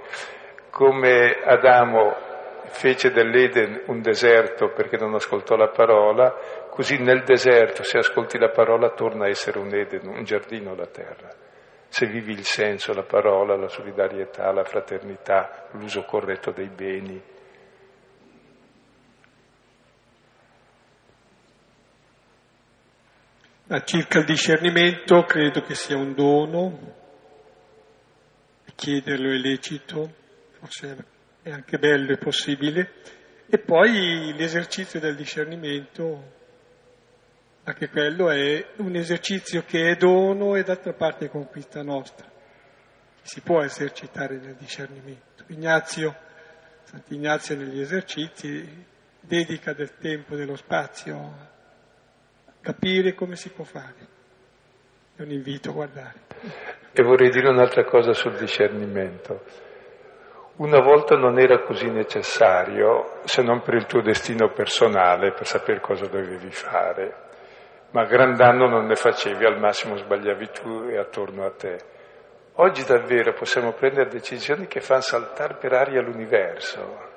[0.69, 2.28] come Adamo
[2.69, 6.33] fece dell'Eden un deserto perché non ascoltò la parola,
[6.69, 10.87] così nel deserto, se ascolti la parola, torna a essere un Eden, un giardino la
[10.87, 11.29] terra.
[11.87, 17.21] Se vivi il senso, la parola, la solidarietà, la fraternità, l'uso corretto dei beni.
[23.67, 26.95] Ma circa il discernimento, credo che sia un dono,
[28.75, 30.09] chiederlo è lecito,
[30.59, 31.08] forse
[31.41, 32.91] è anche bello e possibile,
[33.47, 36.37] e poi l'esercizio del discernimento,
[37.63, 42.27] anche quello è un esercizio che è dono e d'altra parte è conquista nostra.
[43.21, 45.43] Si può esercitare nel discernimento.
[45.47, 46.15] Ignazio,
[46.83, 48.85] Sant'Ignazio negli esercizi
[49.19, 51.15] dedica del tempo e dello spazio
[52.45, 54.17] a capire come si può fare.
[55.15, 56.19] È un invito a guardare.
[56.91, 59.67] E vorrei dire un'altra cosa sul discernimento.
[60.59, 65.79] Una volta non era così necessario, se non per il tuo destino personale, per sapere
[65.79, 67.15] cosa dovevi fare,
[67.91, 71.77] ma gran danno non ne facevi, al massimo sbagliavi tu e attorno a te.
[72.55, 77.07] Oggi davvero possiamo prendere decisioni che fanno saltare per aria l'universo.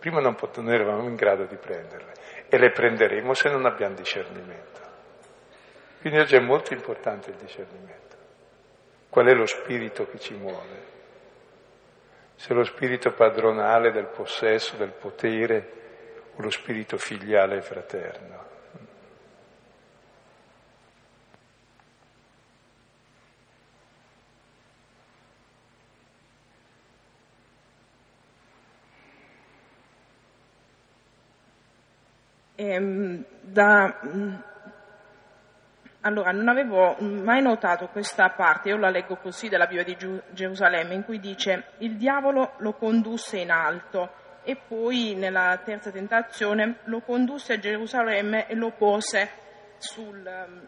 [0.00, 2.12] Prima non, pot- non eravamo in grado di prenderle
[2.48, 4.80] e le prenderemo se non abbiamo discernimento.
[6.00, 8.16] Quindi oggi è molto importante il discernimento.
[9.08, 10.98] Qual è lo spirito che ci muove?
[12.40, 15.72] Se lo spirito padronale del possesso, del potere
[16.36, 18.48] o lo spirito filiale e fraterno.
[32.54, 34.00] Ehm, da,
[36.02, 40.94] allora, non avevo mai notato questa parte, io la leggo così della Bibbia di Gerusalemme,
[40.94, 44.10] in cui dice il diavolo lo condusse in alto
[44.42, 49.30] e poi nella terza tentazione lo condusse a Gerusalemme e lo pose
[49.76, 50.66] sul um,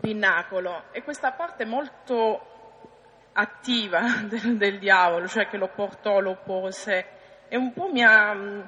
[0.00, 0.84] pinnacolo.
[0.90, 7.06] E questa parte molto attiva del, del, diavolo, cioè che lo portò, lo pose,
[7.46, 8.60] e un po' mi ha, mm,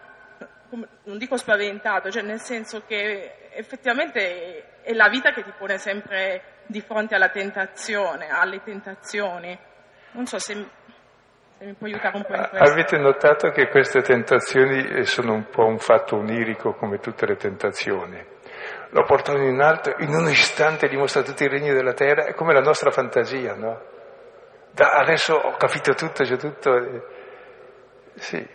[1.02, 6.42] non dico spaventato, cioè nel senso che effettivamente è la vita che ti pone sempre
[6.66, 9.58] di fronte alla tentazione, alle tentazioni.
[10.12, 10.54] Non so se,
[11.58, 12.72] se mi può aiutare un po' in questo.
[12.72, 18.24] Avete notato che queste tentazioni sono un po' un fatto onirico come tutte le tentazioni.
[18.90, 22.52] Lo portano in alto, in un istante dimostra tutti i regni della terra, è come
[22.52, 23.80] la nostra fantasia, no?
[24.72, 27.10] Da adesso ho capito tutto, c'è tutto.
[28.14, 28.46] Sì,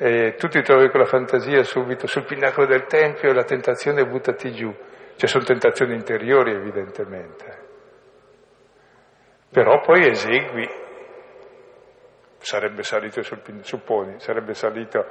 [0.00, 4.04] e tu ti trovi con la fantasia subito sul pinnacolo del Tempio e la tentazione
[4.06, 4.72] buttati giù.
[5.18, 7.66] Ci sono tentazioni interiori evidentemente.
[9.50, 10.68] Però poi esegui.
[12.38, 15.04] Sarebbe salito sul, supponi, sarebbe salito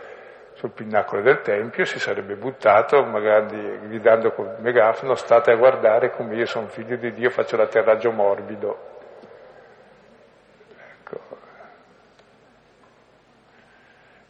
[0.53, 6.35] sul pinnacolo del Tempio, si sarebbe buttato, magari gridando col megafono, state a guardare come
[6.35, 8.96] io sono figlio di Dio, faccio l'atterraggio morbido.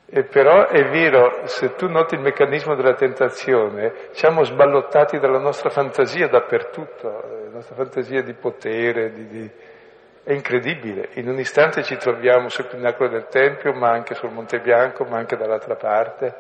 [0.10, 5.70] E però è vero, se tu noti il meccanismo della tentazione, siamo sballottati dalla nostra
[5.70, 9.52] fantasia dappertutto, la nostra fantasia di potere, di, di...
[10.24, 11.10] è incredibile.
[11.16, 15.18] In un istante ci troviamo sul pinnacolo del Tempio, ma anche sul Monte Bianco, ma
[15.18, 16.36] anche dall'altra parte,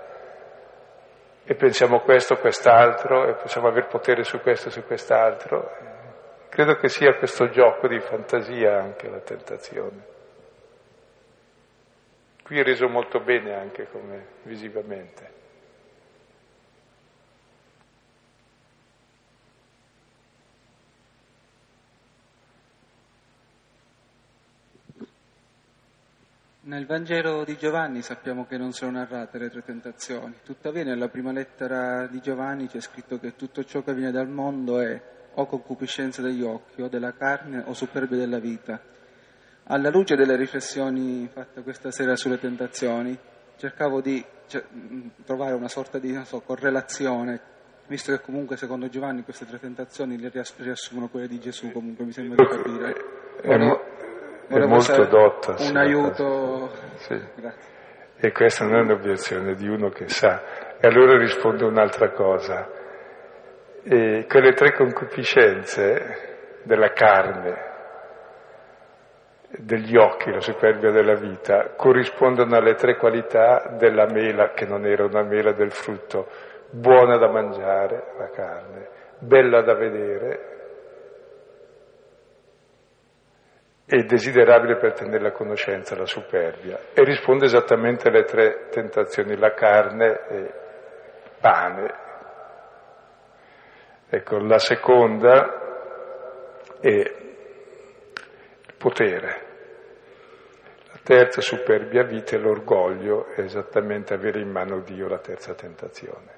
[1.44, 5.72] e pensiamo questo, quest'altro, e possiamo avere potere su questo su quest'altro.
[6.48, 10.16] Credo che sia questo gioco di fantasia anche la tentazione.
[12.48, 15.36] Qui è reso molto bene anche come visivamente.
[26.62, 31.34] Nel Vangelo di Giovanni sappiamo che non sono narrate le tre tentazioni, tuttavia nella prima
[31.34, 35.02] lettera di Giovanni c'è scritto che tutto ciò che viene dal mondo è
[35.34, 38.96] o concupiscenza degli occhi, o della carne, o superbia della vita.
[39.70, 43.18] Alla luce delle riflessioni fatte questa sera sulle tentazioni,
[43.58, 44.64] cercavo di cioè,
[45.26, 47.40] trovare una sorta di so, correlazione,
[47.88, 52.12] visto che comunque secondo Giovanni queste tre tentazioni le riassumono quelle di Gesù, comunque mi
[52.14, 52.96] sembra di capire.
[53.44, 53.84] Volevo,
[54.48, 55.56] è molto dotta.
[55.60, 56.72] Un aiuto.
[56.96, 57.20] Sì.
[58.20, 60.78] E questa non è un'obiezione di uno che sa.
[60.80, 62.70] E allora rispondo un'altra cosa.
[63.84, 67.67] E quelle tre concupiscenze della carne,
[69.50, 75.06] degli occhi, la superbia della vita, corrispondono alle tre qualità della mela, che non era
[75.06, 76.28] una mela del frutto,
[76.70, 78.90] buona da mangiare, la carne,
[79.20, 80.56] bella da vedere
[83.90, 86.78] e desiderabile per tenere la conoscenza, la superbia.
[86.94, 90.54] E risponde esattamente alle tre tentazioni, la carne e
[91.40, 91.94] pane.
[94.10, 95.68] Ecco, la seconda
[96.82, 97.27] è
[98.78, 99.46] potere.
[100.92, 106.36] La terza superbia vita e l'orgoglio è esattamente avere in mano Dio la terza tentazione.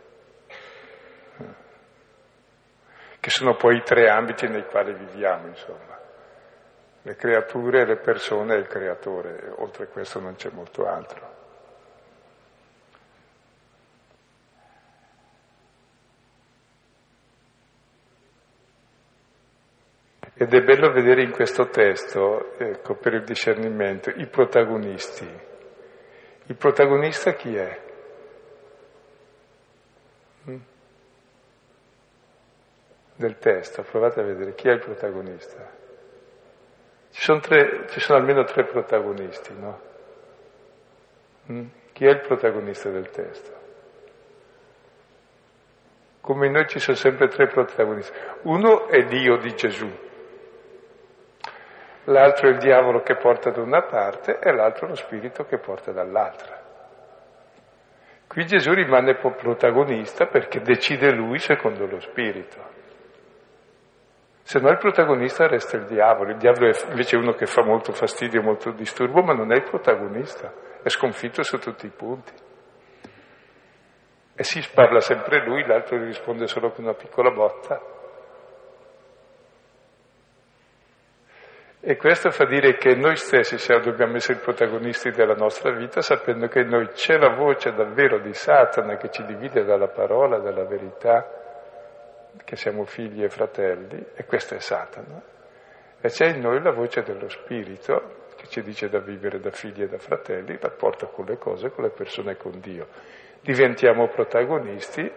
[3.19, 5.89] Che sono poi i tre ambiti nei quali viviamo, insomma
[7.01, 11.37] le creature, le persone e il creatore, oltre a questo non c'è molto altro.
[20.41, 25.27] Ed è bello vedere in questo testo, ecco, per il discernimento, i protagonisti.
[26.45, 27.81] Il protagonista chi è?
[30.49, 30.57] Mm?
[33.17, 35.69] Del testo, provate a vedere chi è il protagonista.
[37.11, 39.81] Ci sono, tre, ci sono almeno tre protagonisti, no?
[41.51, 41.65] Mm?
[41.91, 43.57] Chi è il protagonista del testo?
[46.21, 48.17] Come in noi ci sono sempre tre protagonisti.
[48.43, 50.07] Uno è Dio di Gesù,
[52.09, 55.91] l'altro è il diavolo che porta da una parte e l'altro lo spirito che porta
[55.91, 56.57] dall'altra.
[58.27, 62.77] Qui Gesù rimane protagonista perché decide lui secondo lo spirito.
[64.43, 67.91] Se no il protagonista resta il diavolo, il diavolo è invece uno che fa molto
[67.91, 70.51] fastidio, molto disturbo, ma non è il protagonista,
[70.81, 72.33] è sconfitto su tutti i punti.
[74.35, 77.98] E si parla sempre lui, l'altro gli risponde solo con una piccola botta.
[81.81, 86.59] E questo fa dire che noi stessi dobbiamo essere protagonisti della nostra vita, sapendo che
[86.59, 91.25] in noi c'è la voce davvero di Satana che ci divide dalla parola, dalla verità,
[92.43, 95.21] che siamo figli e fratelli, e questo è Satana,
[96.01, 99.81] e c'è in noi la voce dello Spirito che ci dice da vivere da figli
[99.81, 102.87] e da fratelli, il rapporto con le cose, con le persone e con Dio.
[103.41, 105.09] Diventiamo protagonisti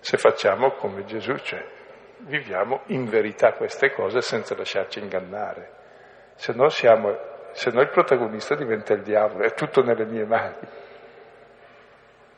[0.00, 1.64] se facciamo come Gesù, cioè
[2.18, 5.76] viviamo in verità queste cose senza lasciarci ingannare.
[6.38, 7.18] Se no, siamo,
[7.50, 10.54] se no il protagonista diventa il diavolo, è tutto nelle mie mani.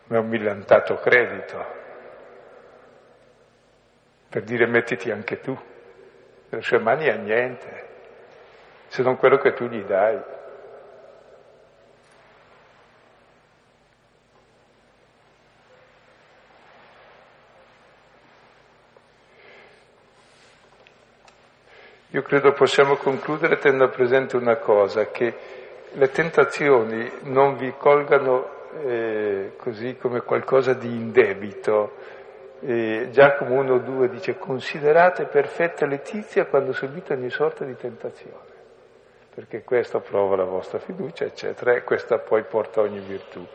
[0.05, 1.79] Ma è un millantato credito
[4.31, 5.55] per dire mettiti anche tu.
[6.49, 7.89] Nelle sue mani ha niente,
[8.89, 10.19] se non quello che tu gli dai.
[22.13, 25.33] Io credo possiamo concludere tenendo presente una cosa, che
[25.93, 28.49] le tentazioni non vi colgano
[28.85, 31.93] eh, così come qualcosa di indebito,
[32.63, 38.59] eh, Giacomo 1.2 dice considerate perfetta letizia quando subite ogni sorta di tentazione,
[39.33, 43.47] perché questo prova la vostra fiducia, eccetera, e questa poi porta ogni virtù.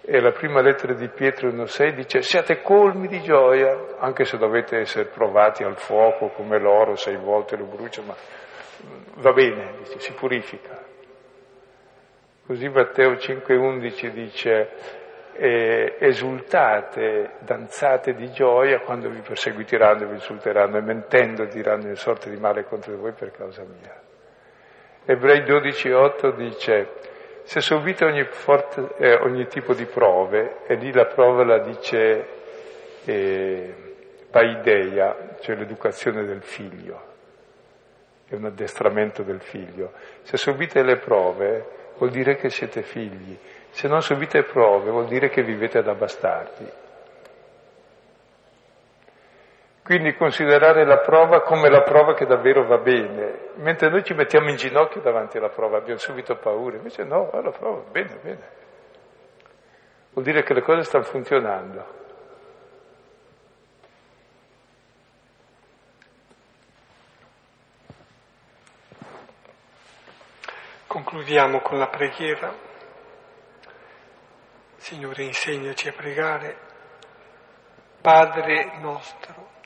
[0.00, 4.78] E la prima lettera di Pietro 1.6 dice siate colmi di gioia, anche se dovete
[4.78, 8.14] essere provati al fuoco come l'oro sei volte lo brucia, ma
[9.16, 10.82] va bene, dice, si purifica.
[12.46, 14.70] Così Matteo 5.11 dice
[15.34, 22.30] eh, esultate, danzate di gioia quando vi perseguiteranno, vi insulteranno e mentendo diranno in sorte
[22.30, 24.00] di male contro di voi per causa mia.
[25.04, 26.88] Ebrei 12.8 dice
[27.48, 32.26] se subite ogni, forte, eh, ogni, tipo di prove, e lì la prova la dice
[33.06, 33.74] eh,
[34.30, 37.00] paideia, cioè l'educazione del figlio,
[38.28, 39.92] è un addestramento del figlio.
[40.24, 41.64] Se subite le prove
[41.96, 43.34] vuol dire che siete figli,
[43.70, 46.70] se non subite prove vuol dire che vivete da bastardi.
[49.88, 54.50] Quindi considerare la prova come la prova che davvero va bene, mentre noi ci mettiamo
[54.50, 58.50] in ginocchio davanti alla prova, abbiamo subito paura, invece no, la prova, bene, bene.
[60.12, 61.86] Vuol dire che le cose stanno funzionando.
[70.86, 72.52] Concludiamo con la preghiera.
[74.76, 76.56] Signore, insegnaci a pregare.
[78.02, 79.47] Padre nostro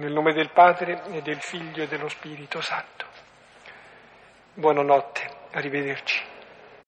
[0.00, 3.04] Nel nome del Padre e del Figlio e dello Spirito Santo.
[4.54, 6.29] Buonanotte, arrivederci.